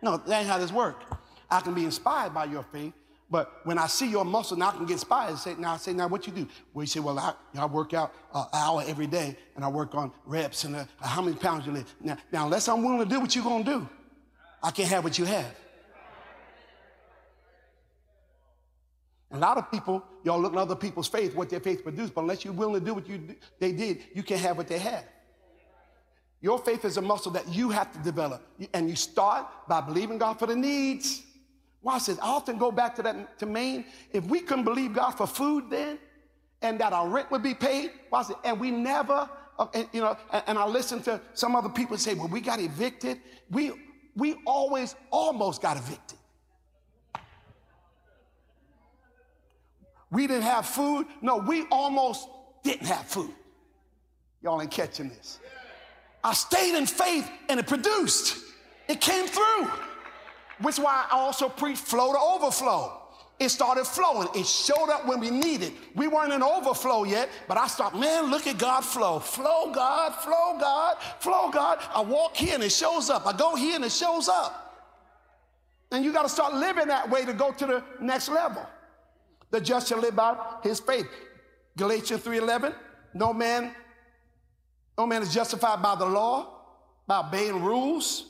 No, 0.00 0.16
that 0.16 0.38
ain't 0.38 0.48
how 0.48 0.56
this 0.56 0.72
works. 0.72 1.04
I 1.50 1.60
can 1.60 1.74
be 1.74 1.84
inspired 1.84 2.32
by 2.32 2.46
your 2.46 2.62
faith, 2.62 2.94
but 3.30 3.60
when 3.64 3.76
I 3.76 3.86
see 3.86 4.08
your 4.08 4.24
muscle, 4.24 4.56
now 4.56 4.68
I 4.68 4.70
can 4.70 4.86
get 4.86 4.94
inspired 4.94 5.36
say, 5.36 5.54
now 5.58 5.74
I 5.74 5.76
say, 5.76 5.92
now 5.92 6.08
what 6.08 6.26
you 6.26 6.32
do? 6.32 6.48
Well, 6.72 6.84
you 6.84 6.86
say, 6.86 7.00
well, 7.00 7.18
I, 7.18 7.34
I 7.54 7.66
work 7.66 7.92
out 7.92 8.14
an 8.32 8.46
hour 8.54 8.82
every 8.86 9.06
day 9.06 9.36
and 9.54 9.62
I 9.62 9.68
work 9.68 9.94
on 9.94 10.10
reps 10.24 10.64
and 10.64 10.74
uh, 10.74 10.86
how 11.02 11.20
many 11.20 11.36
pounds 11.36 11.66
you 11.66 11.72
lift. 11.72 12.00
Now, 12.00 12.16
now, 12.32 12.44
unless 12.46 12.66
I'm 12.66 12.82
willing 12.82 13.00
to 13.00 13.14
do 13.14 13.20
what 13.20 13.34
you're 13.34 13.44
going 13.44 13.62
to 13.62 13.70
do, 13.70 13.88
I 14.62 14.70
can't 14.70 14.88
have 14.88 15.04
what 15.04 15.18
you 15.18 15.26
have. 15.26 15.54
A 19.32 19.38
lot 19.38 19.58
of 19.58 19.70
people, 19.70 20.02
y'all 20.22 20.40
look 20.40 20.54
at 20.54 20.58
other 20.58 20.76
people's 20.76 21.08
faith, 21.08 21.34
what 21.34 21.50
their 21.50 21.60
faith 21.60 21.82
produced, 21.82 22.14
but 22.14 22.22
unless 22.22 22.42
you're 22.42 22.54
willing 22.54 22.80
to 22.80 22.86
do 22.86 22.94
what 22.94 23.06
you, 23.06 23.36
they 23.58 23.72
did, 23.72 23.98
you 24.14 24.22
can't 24.22 24.40
have 24.40 24.56
what 24.56 24.66
they 24.66 24.78
have. 24.78 25.04
Your 26.44 26.58
faith 26.58 26.84
is 26.84 26.98
a 26.98 27.00
muscle 27.00 27.32
that 27.32 27.48
you 27.48 27.70
have 27.70 27.90
to 27.94 27.98
develop. 28.00 28.46
And 28.74 28.86
you 28.90 28.96
start 28.96 29.46
by 29.66 29.80
believing 29.80 30.18
God 30.18 30.38
for 30.38 30.44
the 30.46 30.54
needs. 30.54 31.22
Why 31.80 31.94
Watch 31.94 32.04
this. 32.04 32.18
I 32.18 32.26
often 32.26 32.58
go 32.58 32.70
back 32.70 32.94
to 32.96 33.02
that 33.02 33.38
to 33.38 33.46
Maine. 33.46 33.86
If 34.12 34.26
we 34.26 34.40
couldn't 34.40 34.64
believe 34.64 34.92
God 34.92 35.12
for 35.12 35.26
food 35.26 35.70
then, 35.70 35.98
and 36.60 36.78
that 36.80 36.92
our 36.92 37.08
rent 37.08 37.30
would 37.30 37.42
be 37.42 37.54
paid, 37.54 37.92
watch 38.10 38.28
it, 38.28 38.36
and 38.44 38.60
we 38.60 38.70
never, 38.70 39.26
uh, 39.58 39.66
and, 39.72 39.88
you 39.94 40.02
know, 40.02 40.18
and, 40.32 40.42
and 40.48 40.58
I 40.58 40.66
listen 40.66 41.02
to 41.04 41.18
some 41.32 41.56
other 41.56 41.70
people 41.70 41.96
say, 41.96 42.12
well, 42.12 42.28
we 42.28 42.42
got 42.42 42.60
evicted. 42.60 43.22
We, 43.50 43.72
we 44.14 44.34
always 44.44 44.96
almost 45.10 45.62
got 45.62 45.78
evicted. 45.78 46.18
We 50.10 50.26
didn't 50.26 50.42
have 50.42 50.66
food. 50.66 51.06
No, 51.22 51.38
we 51.38 51.64
almost 51.70 52.28
didn't 52.62 52.86
have 52.86 53.06
food. 53.06 53.32
Y'all 54.42 54.60
ain't 54.60 54.70
catching 54.70 55.08
this. 55.08 55.38
I 56.24 56.32
stayed 56.32 56.76
in 56.76 56.86
faith 56.86 57.30
and 57.48 57.60
it 57.60 57.66
produced. 57.66 58.38
It 58.88 59.00
came 59.00 59.26
through. 59.26 59.68
Which 60.60 60.78
is 60.78 60.84
why 60.84 61.06
I 61.10 61.16
also 61.16 61.48
preach 61.48 61.78
flow 61.78 62.12
to 62.12 62.18
overflow. 62.18 63.00
It 63.40 63.48
started 63.48 63.84
flowing. 63.84 64.28
It 64.34 64.46
showed 64.46 64.90
up 64.90 65.06
when 65.06 65.20
we 65.20 65.28
needed. 65.28 65.72
We 65.94 66.06
weren't 66.06 66.32
in 66.32 66.42
overflow 66.42 67.04
yet, 67.04 67.28
but 67.48 67.58
I 67.58 67.66
thought, 67.66 67.98
man, 67.98 68.30
look 68.30 68.46
at 68.46 68.58
God 68.58 68.82
flow. 68.82 69.18
Flow, 69.18 69.72
God, 69.72 70.14
flow, 70.14 70.56
God, 70.58 70.96
flow, 71.18 71.50
God. 71.50 71.80
I 71.92 72.00
walk 72.00 72.36
here 72.36 72.54
and 72.54 72.62
it 72.62 72.70
shows 72.72 73.10
up. 73.10 73.26
I 73.26 73.36
go 73.36 73.56
here 73.56 73.74
and 73.74 73.84
it 73.84 73.92
shows 73.92 74.28
up. 74.28 74.60
And 75.90 76.04
you 76.04 76.12
got 76.12 76.22
to 76.22 76.28
start 76.28 76.54
living 76.54 76.88
that 76.88 77.10
way 77.10 77.24
to 77.24 77.32
go 77.32 77.52
to 77.52 77.66
the 77.66 77.84
next 78.00 78.28
level. 78.28 78.64
The 79.50 79.60
just 79.60 79.88
shall 79.88 79.98
live 79.98 80.16
by 80.16 80.36
his 80.62 80.80
faith. 80.80 81.06
Galatians 81.76 82.22
3:11. 82.22 82.74
No 83.14 83.32
man, 83.32 83.74
no 84.96 85.06
man 85.06 85.22
is 85.22 85.32
justified 85.32 85.82
by 85.82 85.94
the 85.94 86.06
law, 86.06 86.60
by 87.06 87.20
obeying 87.20 87.62
rules. 87.62 88.26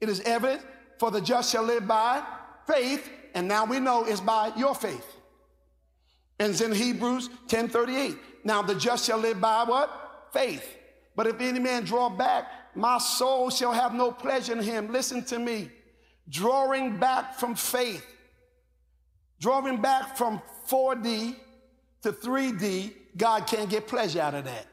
It 0.00 0.08
is 0.08 0.20
evident, 0.20 0.62
for 0.98 1.10
the 1.10 1.20
just 1.20 1.50
shall 1.50 1.62
live 1.62 1.86
by 1.86 2.22
faith, 2.66 3.08
and 3.34 3.48
now 3.48 3.64
we 3.64 3.80
know 3.80 4.04
it's 4.04 4.20
by 4.20 4.52
your 4.56 4.74
faith. 4.74 5.16
And 6.38 6.52
it's 6.52 6.60
in 6.60 6.72
Hebrews 6.72 7.30
10:38. 7.48 8.18
Now 8.44 8.62
the 8.62 8.74
just 8.74 9.06
shall 9.06 9.18
live 9.18 9.40
by 9.40 9.64
what? 9.64 10.28
Faith. 10.32 10.76
But 11.16 11.26
if 11.26 11.40
any 11.40 11.58
man 11.58 11.84
draw 11.84 12.08
back, 12.08 12.46
my 12.76 12.98
soul 12.98 13.50
shall 13.50 13.72
have 13.72 13.92
no 13.92 14.12
pleasure 14.12 14.52
in 14.52 14.60
him. 14.60 14.92
Listen 14.92 15.24
to 15.24 15.38
me. 15.38 15.70
Drawing 16.28 16.98
back 16.98 17.34
from 17.36 17.54
faith, 17.54 18.06
drawing 19.40 19.80
back 19.80 20.16
from 20.16 20.42
4D 20.68 21.34
to 22.02 22.12
3D, 22.12 22.92
God 23.16 23.46
can't 23.46 23.68
get 23.68 23.88
pleasure 23.88 24.20
out 24.20 24.34
of 24.34 24.44
that. 24.44 24.66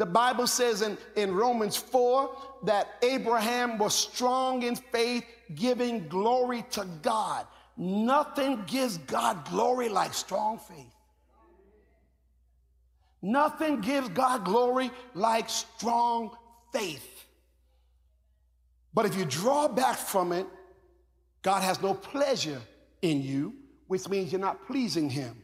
The 0.00 0.06
Bible 0.06 0.46
says 0.46 0.80
in, 0.80 0.96
in 1.14 1.34
Romans 1.34 1.76
4 1.76 2.34
that 2.62 2.88
Abraham 3.02 3.76
was 3.76 3.94
strong 3.94 4.62
in 4.62 4.74
faith, 4.74 5.26
giving 5.54 6.08
glory 6.08 6.64
to 6.70 6.86
God. 7.02 7.46
Nothing 7.76 8.64
gives 8.66 8.96
God 8.96 9.44
glory 9.44 9.90
like 9.90 10.14
strong 10.14 10.58
faith. 10.58 10.94
Nothing 13.20 13.82
gives 13.82 14.08
God 14.08 14.42
glory 14.42 14.90
like 15.12 15.50
strong 15.50 16.34
faith. 16.72 17.26
But 18.94 19.04
if 19.04 19.14
you 19.18 19.26
draw 19.26 19.68
back 19.68 19.98
from 19.98 20.32
it, 20.32 20.46
God 21.42 21.62
has 21.62 21.82
no 21.82 21.92
pleasure 21.92 22.62
in 23.02 23.20
you, 23.20 23.52
which 23.86 24.08
means 24.08 24.32
you're 24.32 24.40
not 24.40 24.66
pleasing 24.66 25.10
Him. 25.10 25.36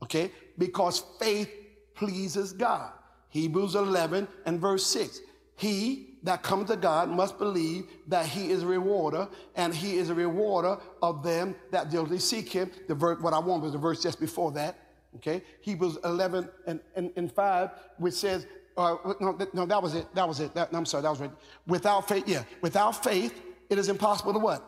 Okay? 0.00 0.30
Because 0.56 1.02
faith 1.18 1.50
pleases 1.96 2.52
God. 2.52 2.92
Hebrews 3.34 3.74
11 3.74 4.28
and 4.46 4.60
verse 4.60 4.86
6. 4.86 5.20
He 5.56 6.18
that 6.22 6.44
comes 6.44 6.70
to 6.70 6.76
God 6.76 7.10
must 7.10 7.36
believe 7.36 7.88
that 8.06 8.26
he 8.26 8.50
is 8.50 8.62
a 8.62 8.66
rewarder, 8.66 9.28
and 9.56 9.74
he 9.74 9.96
is 9.96 10.08
a 10.08 10.14
rewarder 10.14 10.78
of 11.02 11.24
them 11.24 11.56
that 11.72 11.90
diligently 11.90 12.20
seek 12.20 12.48
him. 12.48 12.70
The 12.86 12.94
verse, 12.94 13.20
what 13.20 13.32
I 13.32 13.40
want 13.40 13.64
was 13.64 13.72
the 13.72 13.78
verse 13.78 14.00
just 14.00 14.20
before 14.20 14.52
that. 14.52 14.78
Okay? 15.16 15.42
Hebrews 15.62 15.98
11 16.04 16.48
and, 16.68 16.78
and, 16.94 17.10
and 17.16 17.30
5, 17.30 17.70
which 17.98 18.14
says, 18.14 18.46
uh, 18.76 18.96
no, 19.20 19.36
no, 19.52 19.66
that 19.66 19.82
was 19.82 19.96
it. 19.96 20.06
That 20.14 20.28
was 20.28 20.38
it. 20.38 20.54
That, 20.54 20.68
I'm 20.72 20.86
sorry, 20.86 21.02
that 21.02 21.10
was 21.10 21.20
right. 21.20 21.32
Without 21.66 22.08
faith, 22.08 22.28
yeah. 22.28 22.44
Without 22.62 23.02
faith, 23.02 23.42
it 23.68 23.78
is 23.78 23.88
impossible 23.88 24.32
to 24.32 24.38
what? 24.38 24.62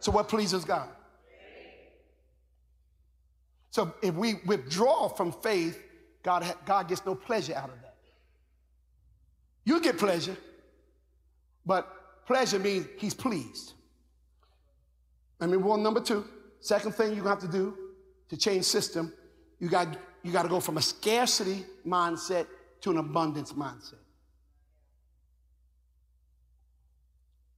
So 0.00 0.10
what 0.10 0.28
pleases 0.28 0.64
God? 0.64 0.88
So 3.70 3.94
if 4.02 4.14
we 4.14 4.40
withdraw 4.44 5.08
from 5.08 5.30
faith, 5.30 5.80
God, 6.22 6.44
God 6.66 6.88
gets 6.88 7.04
no 7.04 7.14
pleasure 7.14 7.54
out 7.54 7.70
of 7.70 7.80
that. 7.82 7.96
You 9.64 9.80
get 9.80 9.98
pleasure, 9.98 10.36
but 11.64 12.26
pleasure 12.26 12.58
means 12.58 12.86
he's 12.98 13.14
pleased. 13.14 13.72
I 15.40 15.46
mean, 15.46 15.62
well, 15.62 15.76
number 15.76 16.00
two, 16.00 16.24
second 16.60 16.92
thing 16.92 17.14
you're 17.14 17.24
gonna 17.24 17.40
have 17.40 17.40
to 17.40 17.48
do 17.48 17.76
to 18.28 18.36
change 18.36 18.64
system, 18.64 19.12
you 19.58 19.68
got 19.68 19.96
you 20.22 20.32
got 20.32 20.42
to 20.42 20.48
go 20.48 20.60
from 20.60 20.76
a 20.76 20.82
scarcity 20.82 21.64
mindset 21.86 22.46
to 22.82 22.90
an 22.90 22.98
abundance 22.98 23.52
mindset. 23.52 23.94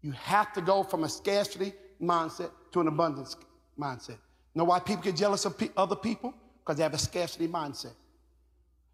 You 0.00 0.12
have 0.12 0.52
to 0.54 0.60
go 0.60 0.82
from 0.82 1.04
a 1.04 1.08
scarcity 1.08 1.72
mindset 2.00 2.50
to 2.72 2.80
an 2.80 2.88
abundance 2.88 3.36
mindset. 3.78 4.18
Know 4.54 4.64
why 4.64 4.80
people 4.80 5.02
get 5.02 5.16
jealous 5.16 5.44
of 5.44 5.56
pe- 5.56 5.70
other 5.76 5.96
people? 5.96 6.34
Because 6.58 6.76
they 6.76 6.82
have 6.82 6.94
a 6.94 6.98
scarcity 6.98 7.48
mindset. 7.48 7.94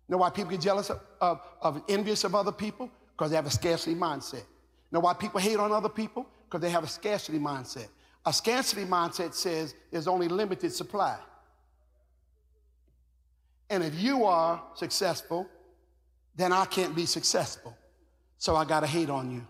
Know 0.09 0.17
why 0.17 0.31
people 0.31 0.51
get 0.51 0.61
jealous 0.61 0.91
of, 0.91 1.01
of, 1.21 1.41
of 1.61 1.83
envious 1.89 2.25
of 2.25 2.35
other 2.35 2.53
people? 2.53 2.91
Because 3.17 3.31
they 3.31 3.37
have 3.37 3.47
a 3.47 3.51
scarcity 3.51 3.95
mindset. 3.95 4.45
Know 4.91 5.01
why 5.01 5.13
people 5.13 5.41
hate 5.41 5.59
on 5.59 5.71
other 5.73 5.89
people? 5.89 6.27
Because 6.47 6.63
they 6.63 6.71
have 6.71 6.85
a 6.85 6.89
scarcity 6.89 7.39
mindset. 7.39 7.89
A 8.25 8.33
scarcity 8.33 8.85
mindset 8.85 9.35
says 9.35 9.75
there's 9.91 10.09
only 10.09 10.29
limited 10.29 10.73
supply. 10.73 11.19
And 13.71 13.83
if 13.83 13.95
you 14.01 14.25
are 14.25 14.63
successful, 14.75 15.47
then 16.35 16.53
I 16.53 16.65
can't 16.65 16.97
be 16.97 17.05
successful. 17.05 17.77
So 18.39 18.57
I 18.57 18.65
got 18.65 18.81
to 18.81 18.87
hate 18.87 19.11
on 19.11 19.31
you. 19.31 19.47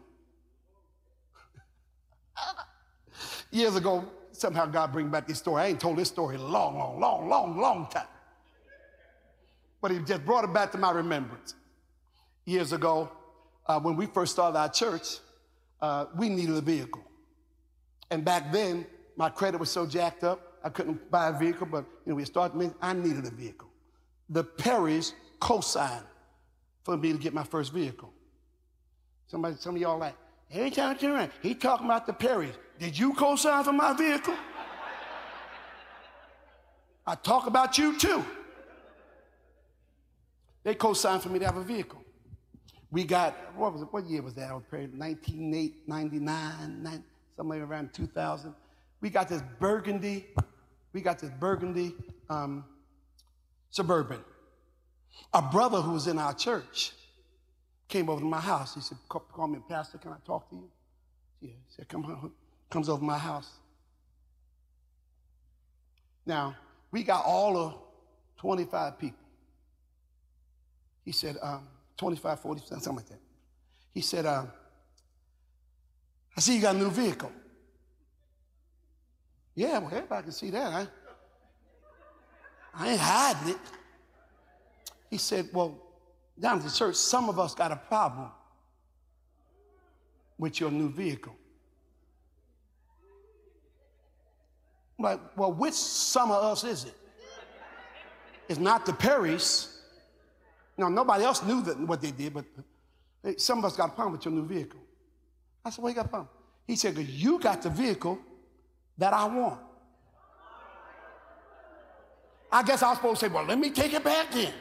Years 3.51 3.77
ago, 3.77 4.05
somehow 4.33 4.67
God 4.67 4.93
bring 4.93 5.09
back 5.09 5.29
this 5.29 5.39
story. 5.39 5.63
I 5.63 5.67
ain't 5.69 5.81
told 5.81 5.99
this 5.99 6.09
story 6.09 6.37
long, 6.37 6.79
long, 6.79 6.99
long, 6.99 7.29
long, 7.29 7.59
long 7.59 7.87
time. 7.91 8.07
But 9.81 9.93
he 9.93 9.99
just 10.01 10.25
brought 10.25 10.45
it 10.45 10.53
back 10.53 10.73
to 10.73 10.79
my 10.79 10.91
remembrance. 10.91 11.55
Years 12.45 12.73
ago, 12.73 13.11
uh, 13.67 13.79
when 13.81 13.97
we 13.97 14.07
first 14.07 14.33
started 14.33 14.59
our 14.59 14.69
church, 14.69 15.19
uh, 15.81 16.07
we 16.17 16.29
needed 16.29 16.57
a 16.57 16.61
vehicle. 16.61 17.05
And 18.11 18.25
back 18.25 18.53
then, 18.53 18.87
my 19.17 19.29
credit 19.29 19.61
was 19.61 19.71
so 19.71 19.87
jacked 19.87 20.25
up, 20.25 20.41
I 20.65 20.71
couldn't 20.71 21.11
buy 21.11 21.29
a 21.29 21.39
vehicle, 21.39 21.67
but 21.67 21.85
you 22.05 22.13
know, 22.13 22.17
we 22.17 22.25
started, 22.25 22.75
I 22.81 22.93
needed 22.93 23.27
a 23.27 23.31
vehicle. 23.31 23.69
The 24.31 24.45
Perrys 24.45 25.13
co-signed 25.41 26.05
for 26.83 26.97
me 26.97 27.13
to 27.13 27.19
get 27.19 27.35
my 27.35 27.45
first 27.45 27.73
vehicle. 27.73 28.13
Somebody, 29.27 29.57
some 29.59 29.77
of 29.77 29.81
y'all 29.81 29.99
like, 29.99 30.15
every 30.51 30.71
time 30.71 30.91
I 30.91 30.95
turn 30.95 31.13
around, 31.13 31.31
he 31.43 31.55
talking 31.55 31.87
about 31.87 32.07
the 32.07 32.13
Perrys. 32.13 32.55
Did 32.79 32.99
you 32.99 33.13
co-sign 33.13 33.65
for 33.65 33.73
my 33.73 33.93
vehicle? 33.93 34.35
I 37.07 37.15
talk 37.15 37.47
about 37.47 37.79
you 37.79 37.99
too. 37.99 38.25
They 40.69 40.75
co-signed 40.75 41.23
for 41.23 41.31
me 41.31 41.39
to 41.39 41.47
have 41.47 41.57
a 41.57 41.63
vehicle. 41.63 42.05
We 42.91 43.05
got, 43.05 43.35
what 43.57 43.73
was 43.73 43.81
it, 43.81 43.89
what 43.91 44.05
year 44.05 44.21
was 44.21 44.35
that? 44.35 44.51
1999, 44.51 47.05
somewhere 47.35 47.65
around 47.65 47.95
2000. 47.95 48.55
We 49.01 49.09
got 49.09 49.31
this 49.31 49.43
burgundy, 49.59 50.27
we 50.93 51.01
got 51.01 51.21
this 51.21 51.31
burgundy 51.31 51.95
um, 52.29 52.67
suburban. 53.71 54.23
A 55.33 55.41
brother 55.41 55.81
who 55.81 55.93
was 55.93 56.07
in 56.07 56.19
our 56.19 56.35
church 56.35 56.93
came 57.89 58.11
over 58.11 58.21
to 58.21 58.27
my 58.27 58.39
house. 58.39 58.75
He 58.75 58.83
said, 58.83 58.99
call 59.09 59.47
me, 59.47 59.61
Pastor, 59.71 59.97
can 59.97 60.13
I 60.13 60.19
talk 60.27 60.51
to 60.51 60.57
you? 60.57 60.69
Yeah, 61.41 61.49
he 61.49 61.73
said, 61.75 61.89
come 61.89 62.31
comes 62.69 62.91
over 62.91 63.03
my 63.03 63.17
house. 63.17 63.49
Now, 66.27 66.57
we 66.91 67.05
got 67.05 67.25
all 67.25 67.57
of 67.57 67.75
25 68.37 68.99
people. 68.99 69.28
He 71.09 71.13
said, 71.13 71.39
um, 71.41 71.67
25, 71.97 72.39
40, 72.39 72.63
something 72.67 72.97
like 72.97 73.09
that. 73.09 73.21
He 73.95 74.03
said, 74.03 74.27
um, 74.27 74.53
I 76.37 76.41
see 76.41 76.57
you 76.57 76.61
got 76.61 76.75
a 76.75 76.79
new 76.79 76.91
vehicle. 76.91 77.33
Yeah, 79.55 79.79
well, 79.79 79.89
everybody 79.91 80.25
can 80.25 80.33
see 80.33 80.51
that. 80.51 80.67
I, 80.67 80.87
I 82.75 82.91
ain't 82.91 83.01
hiding 83.01 83.55
it. 83.55 83.59
He 85.09 85.17
said, 85.17 85.49
Well, 85.51 85.81
down 86.39 86.59
at 86.59 86.65
the 86.65 86.71
church, 86.71 86.97
some 86.97 87.31
of 87.31 87.39
us 87.39 87.55
got 87.55 87.73
a 87.73 87.77
problem 87.77 88.29
with 90.37 90.61
your 90.61 90.71
new 90.71 90.91
vehicle. 90.91 91.35
I'm 94.99 95.05
like, 95.07 95.21
well, 95.39 95.55
which 95.55 95.73
some 95.73 96.31
of 96.31 96.45
us 96.45 96.65
is 96.65 96.85
it? 96.85 96.95
It's 98.51 98.61
not 98.61 98.85
the 98.85 98.93
Perrys. 98.93 99.78
Now, 100.79 100.89
nobody 100.89 101.25
else 101.25 101.43
knew 101.43 101.61
that, 101.63 101.79
what 101.81 102.01
they 102.01 102.13
did, 102.13 102.33
but 102.33 102.45
some 103.37 103.59
of 103.59 103.65
us 103.65 103.77
got 103.77 103.91
a 103.91 103.93
problem 103.93 104.13
with 104.13 104.25
your 104.25 104.33
new 104.33 104.47
vehicle. 104.47 104.81
I 105.65 105.71
said, 105.71 105.83
well, 105.83 105.91
you 105.91 105.97
got 105.97 106.07
a 106.07 106.09
problem? 106.09 106.29
He 106.69 106.77
said, 106.77 106.95
because 106.95 107.13
you 107.13 107.41
got 107.41 107.61
the 107.63 107.71
vehicle 107.71 108.19
that 108.97 109.13
I 109.13 109.27
want. 109.27 109.61
I 112.51 112.63
guess 112.63 112.83
I 112.83 112.91
was 112.91 112.99
supposed 112.99 113.21
to 113.21 113.27
say, 113.27 113.33
well, 113.33 113.45
let 113.45 113.59
me 113.59 113.71
take 113.71 113.93
it 113.93 114.05
back 114.05 114.31
then. 114.31 114.53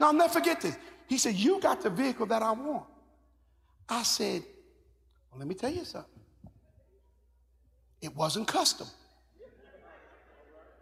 Now, 0.00 0.08
I'll 0.08 0.12
never 0.12 0.32
forget 0.32 0.60
this. 0.60 0.76
He 1.06 1.16
said, 1.16 1.34
you 1.34 1.60
got 1.60 1.80
the 1.80 1.90
vehicle 1.90 2.26
that 2.26 2.42
I 2.42 2.50
want. 2.50 2.84
I 3.88 4.02
said, 4.02 4.42
well, 5.30 5.38
let 5.38 5.46
me 5.46 5.54
tell 5.54 5.70
you 5.70 5.84
something. 5.84 6.10
It 8.00 8.16
wasn't 8.16 8.48
custom. 8.48 8.88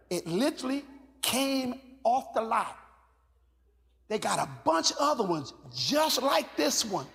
It 0.08 0.26
literally 0.26 0.84
came 1.20 1.74
off 2.02 2.32
the 2.32 2.40
lot. 2.40 2.78
They 4.10 4.18
got 4.18 4.40
a 4.40 4.48
bunch 4.64 4.90
of 4.90 4.96
other 4.98 5.22
ones 5.24 5.54
just 5.72 6.20
like 6.20 6.56
this 6.56 6.84
one. 6.84 7.06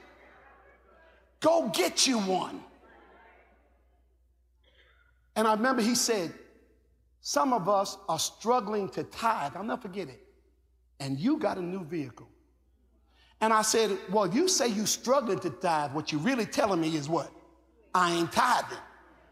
Go 1.41 1.69
get 1.73 2.07
you 2.07 2.19
one. 2.19 2.63
And 5.35 5.45
I 5.45 5.53
remember 5.53 5.81
he 5.81 5.93
said, 5.93 6.33
Some 7.19 7.51
of 7.51 7.67
us 7.67 7.97
are 8.07 8.17
struggling 8.17 8.87
to 8.91 9.03
tithe. 9.03 9.51
I'll 9.57 9.63
never 9.65 9.81
forget 9.81 10.07
it. 10.07 10.25
And 11.01 11.19
you 11.19 11.37
got 11.37 11.57
a 11.57 11.61
new 11.61 11.83
vehicle. 11.83 12.29
And 13.41 13.51
I 13.51 13.61
said, 13.61 13.97
Well, 14.09 14.33
you 14.33 14.47
say 14.47 14.69
you're 14.69 14.87
struggling 14.87 15.39
to 15.39 15.49
tithe. 15.49 15.91
What 15.91 16.13
you're 16.13 16.21
really 16.21 16.45
telling 16.45 16.79
me 16.79 16.95
is 16.95 17.09
what? 17.09 17.29
I 17.93 18.13
ain't 18.13 18.31
tithing. 18.31 18.77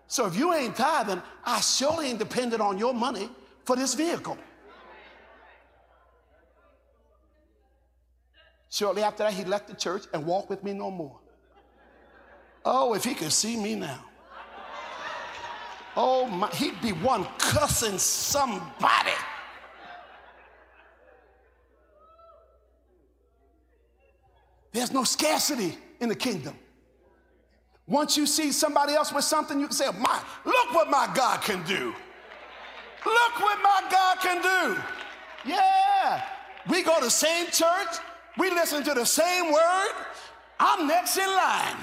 So 0.08 0.26
if 0.26 0.36
you 0.36 0.54
ain't 0.54 0.76
tithing, 0.76 1.22
I 1.46 1.62
surely 1.62 2.08
ain't 2.08 2.20
dependent 2.20 2.62
on 2.62 2.78
your 2.78 2.94
money 2.94 3.30
for 3.64 3.78
this 3.78 3.94
vehicle. 3.94 4.38
Shortly 8.74 9.04
after 9.04 9.22
that, 9.22 9.34
he 9.34 9.46
left 9.46 9.68
the 9.68 9.76
church 9.76 10.06
and 10.16 10.26
walked 10.26 10.50
with 10.50 10.64
me 10.64 10.74
no 10.74 10.90
more. 10.90 11.20
Oh, 12.66 12.96
if 12.96 13.04
he 13.04 13.14
could 13.14 13.32
see 13.32 13.56
me 13.56 13.76
now. 13.76 14.04
Oh, 15.96 16.26
my, 16.26 16.50
he'd 16.56 16.82
be 16.82 16.92
one 16.92 17.28
cussing 17.38 18.00
somebody. 18.00 19.12
There's 24.72 24.92
no 24.92 25.04
scarcity 25.04 25.78
in 26.00 26.10
the 26.10 26.16
kingdom. 26.16 26.58
Once 27.86 28.18
you 28.18 28.26
see 28.26 28.52
somebody 28.52 28.96
else 28.96 29.14
with 29.14 29.24
something, 29.24 29.60
you 29.60 29.68
can 29.68 29.76
say, 29.76 29.86
my, 30.00 30.20
look 30.46 30.74
what 30.74 30.90
my 30.90 31.08
God 31.14 31.44
can 31.44 31.64
do. 31.68 31.94
Look 33.06 33.40
what 33.40 33.60
my 33.62 33.84
God 33.92 34.18
can 34.20 34.42
do. 34.42 34.82
Yeah. 35.46 36.26
We 36.68 36.82
go 36.82 36.98
to 36.98 37.06
the 37.06 37.12
same 37.12 37.46
church. 37.52 38.00
We 38.38 38.50
listen 38.50 38.84
to 38.84 38.94
the 38.94 39.06
same 39.06 39.52
word. 39.52 39.92
I'm 40.60 40.88
next 40.88 41.18
in 41.18 41.28
line. 41.28 41.78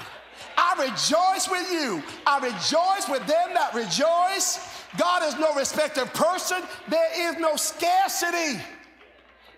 I 0.57 0.75
rejoice 0.83 1.49
with 1.49 1.71
you. 1.71 2.03
I 2.25 2.39
rejoice 2.39 3.07
with 3.09 3.25
them 3.27 3.53
that 3.53 3.73
rejoice. 3.73 4.85
God 4.97 5.23
is 5.23 5.39
no 5.39 5.53
respecter 5.55 6.01
of 6.01 6.13
person. 6.13 6.61
There 6.89 7.29
is 7.29 7.39
no 7.39 7.55
scarcity. 7.55 8.61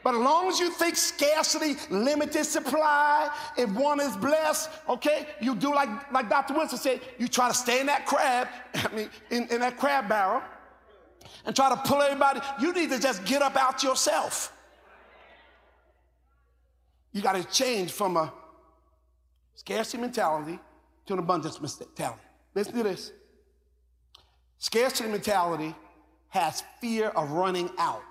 But 0.04 0.16
as 0.16 0.20
long 0.20 0.50
as 0.50 0.60
you 0.60 0.70
think 0.70 0.98
scarcity, 0.98 1.76
limited 1.90 2.44
supply, 2.44 3.34
if 3.58 3.70
one 3.72 4.02
is 4.02 4.16
blessed, 4.18 4.70
okay, 4.90 5.28
you 5.40 5.56
do 5.56 5.74
like, 5.74 6.12
like 6.12 6.30
Dr. 6.30 6.54
Winston 6.54 6.78
said, 6.78 7.00
you 7.18 7.30
try 7.30 7.48
to 7.48 7.54
stay 7.54 7.80
in 7.80 7.86
that 7.88 8.06
crab, 8.06 8.50
I 8.76 8.94
mean, 8.94 9.10
in, 9.30 9.48
in 9.48 9.62
that 9.62 9.78
crab 9.78 10.10
barrel, 10.10 10.42
and 11.46 11.56
try 11.56 11.70
to 11.70 11.78
pull 11.78 12.02
everybody. 12.02 12.42
You 12.60 12.74
need 12.74 12.90
to 12.90 13.00
just 13.00 13.24
get 13.24 13.42
up 13.42 13.56
out 13.56 13.82
yourself. 13.82 14.54
You 17.14 17.22
got 17.22 17.34
to 17.34 17.44
change 17.46 17.92
from 17.92 18.18
a 18.18 18.34
scarcity 19.56 20.00
mentality 20.00 20.60
to 21.06 21.14
an 21.14 21.20
abundance 21.20 21.62
mentality. 21.62 22.22
Listen 22.56 22.74
to 22.74 22.84
this. 22.84 23.12
Scarcity 24.58 25.10
mentality 25.10 25.76
has 26.30 26.64
fear 26.82 27.10
of 27.10 27.32
running 27.32 27.70
out. 27.78 28.02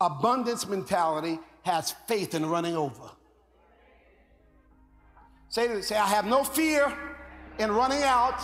Abundance 0.00 0.66
mentality 0.68 1.38
has 1.62 1.92
faith 2.06 2.34
in 2.34 2.44
running 2.44 2.76
over. 2.76 3.10
Say 5.48 5.80
say, 5.82 5.96
I 5.96 6.06
have 6.06 6.26
no 6.26 6.44
fear 6.44 6.92
in 7.58 7.70
running 7.72 8.02
out. 8.02 8.40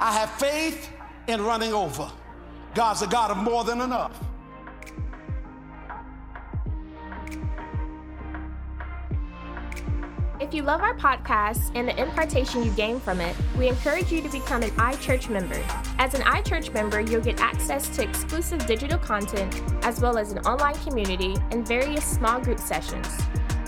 I 0.00 0.12
have 0.12 0.30
faith 0.32 0.90
in 1.28 1.42
running 1.42 1.72
over. 1.72 2.10
God's 2.74 3.02
a 3.02 3.06
God 3.06 3.30
of 3.30 3.36
more 3.38 3.64
than 3.64 3.80
enough. 3.80 4.18
If 10.46 10.54
you 10.54 10.62
love 10.62 10.80
our 10.80 10.96
podcast 10.96 11.72
and 11.74 11.88
the 11.88 12.00
impartation 12.00 12.62
you 12.62 12.70
gain 12.70 13.00
from 13.00 13.20
it, 13.20 13.34
we 13.58 13.66
encourage 13.66 14.12
you 14.12 14.22
to 14.22 14.28
become 14.28 14.62
an 14.62 14.70
iChurch 14.70 15.28
member. 15.28 15.60
As 15.98 16.14
an 16.14 16.20
iChurch 16.20 16.72
member, 16.72 17.00
you'll 17.00 17.20
get 17.20 17.40
access 17.40 17.88
to 17.96 18.04
exclusive 18.04 18.64
digital 18.64 18.96
content, 18.96 19.60
as 19.82 20.00
well 20.00 20.16
as 20.16 20.30
an 20.30 20.38
online 20.46 20.76
community 20.84 21.34
and 21.50 21.66
various 21.66 22.04
small 22.04 22.38
group 22.40 22.60
sessions. 22.60 23.08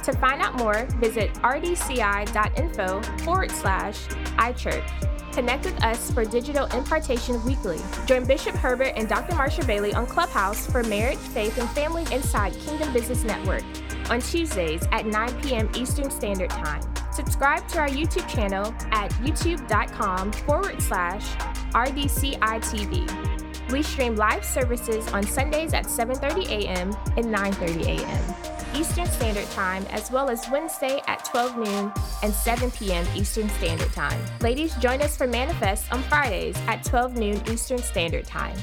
To 0.05 0.13
find 0.13 0.41
out 0.41 0.55
more, 0.55 0.87
visit 1.01 1.35
rdci.info 1.35 3.03
forward 3.25 3.51
slash 3.51 4.07
iChurch. 4.37 5.33
Connect 5.33 5.65
with 5.65 5.83
us 5.83 6.13
for 6.13 6.25
digital 6.25 6.67
impartation 6.67 7.45
weekly. 7.45 7.81
Join 8.07 8.25
Bishop 8.25 8.55
Herbert 8.55 8.93
and 8.95 9.09
Dr. 9.09 9.35
Marsha 9.35 9.67
Bailey 9.67 9.95
on 9.95 10.07
Clubhouse 10.07 10.71
for 10.71 10.85
Marriage, 10.85 11.19
Faith, 11.19 11.59
and 11.59 11.69
Family 11.71 12.07
Inside 12.15 12.53
Kingdom 12.61 12.93
Business 12.93 13.25
Network 13.25 13.65
on 14.11 14.21
Tuesdays 14.21 14.83
at 14.93 15.07
9 15.07 15.41
p.m. 15.43 15.71
Eastern 15.75 16.11
Standard 16.11 16.51
Time. 16.51 16.83
Subscribe 17.13 17.67
to 17.69 17.79
our 17.79 17.89
YouTube 17.89 18.29
channel 18.29 18.75
at 18.93 19.11
youtube.com 19.15 20.33
forward 20.33 20.81
slash 20.81 21.35
RDCITV. 21.73 23.71
We 23.71 23.83
stream 23.83 24.17
live 24.17 24.45
services 24.45 25.07
on 25.13 25.23
Sundays 25.25 25.75
at 25.75 25.87
7.30 25.87 26.49
a.m. 26.49 26.97
and 27.17 27.27
9.30 27.27 27.99
a.m. 27.99 28.59
Eastern 28.75 29.07
Standard 29.07 29.49
Time, 29.51 29.85
as 29.91 30.11
well 30.11 30.31
as 30.31 30.49
Wednesday 30.51 31.01
at 31.07 31.25
12 31.25 31.57
noon 31.57 31.93
and 32.23 32.33
7 32.33 32.71
p.m. 32.71 33.07
Eastern 33.15 33.49
Standard 33.51 33.93
Time. 33.93 34.21
Ladies, 34.41 34.75
join 34.77 35.03
us 35.03 35.17
for 35.17 35.27
Manifest 35.27 35.93
on 35.93 36.03
Fridays 36.05 36.57
at 36.67 36.85
12 36.85 37.17
noon 37.17 37.43
Eastern 37.51 37.79
Standard 37.79 38.25
Time. 38.27 38.57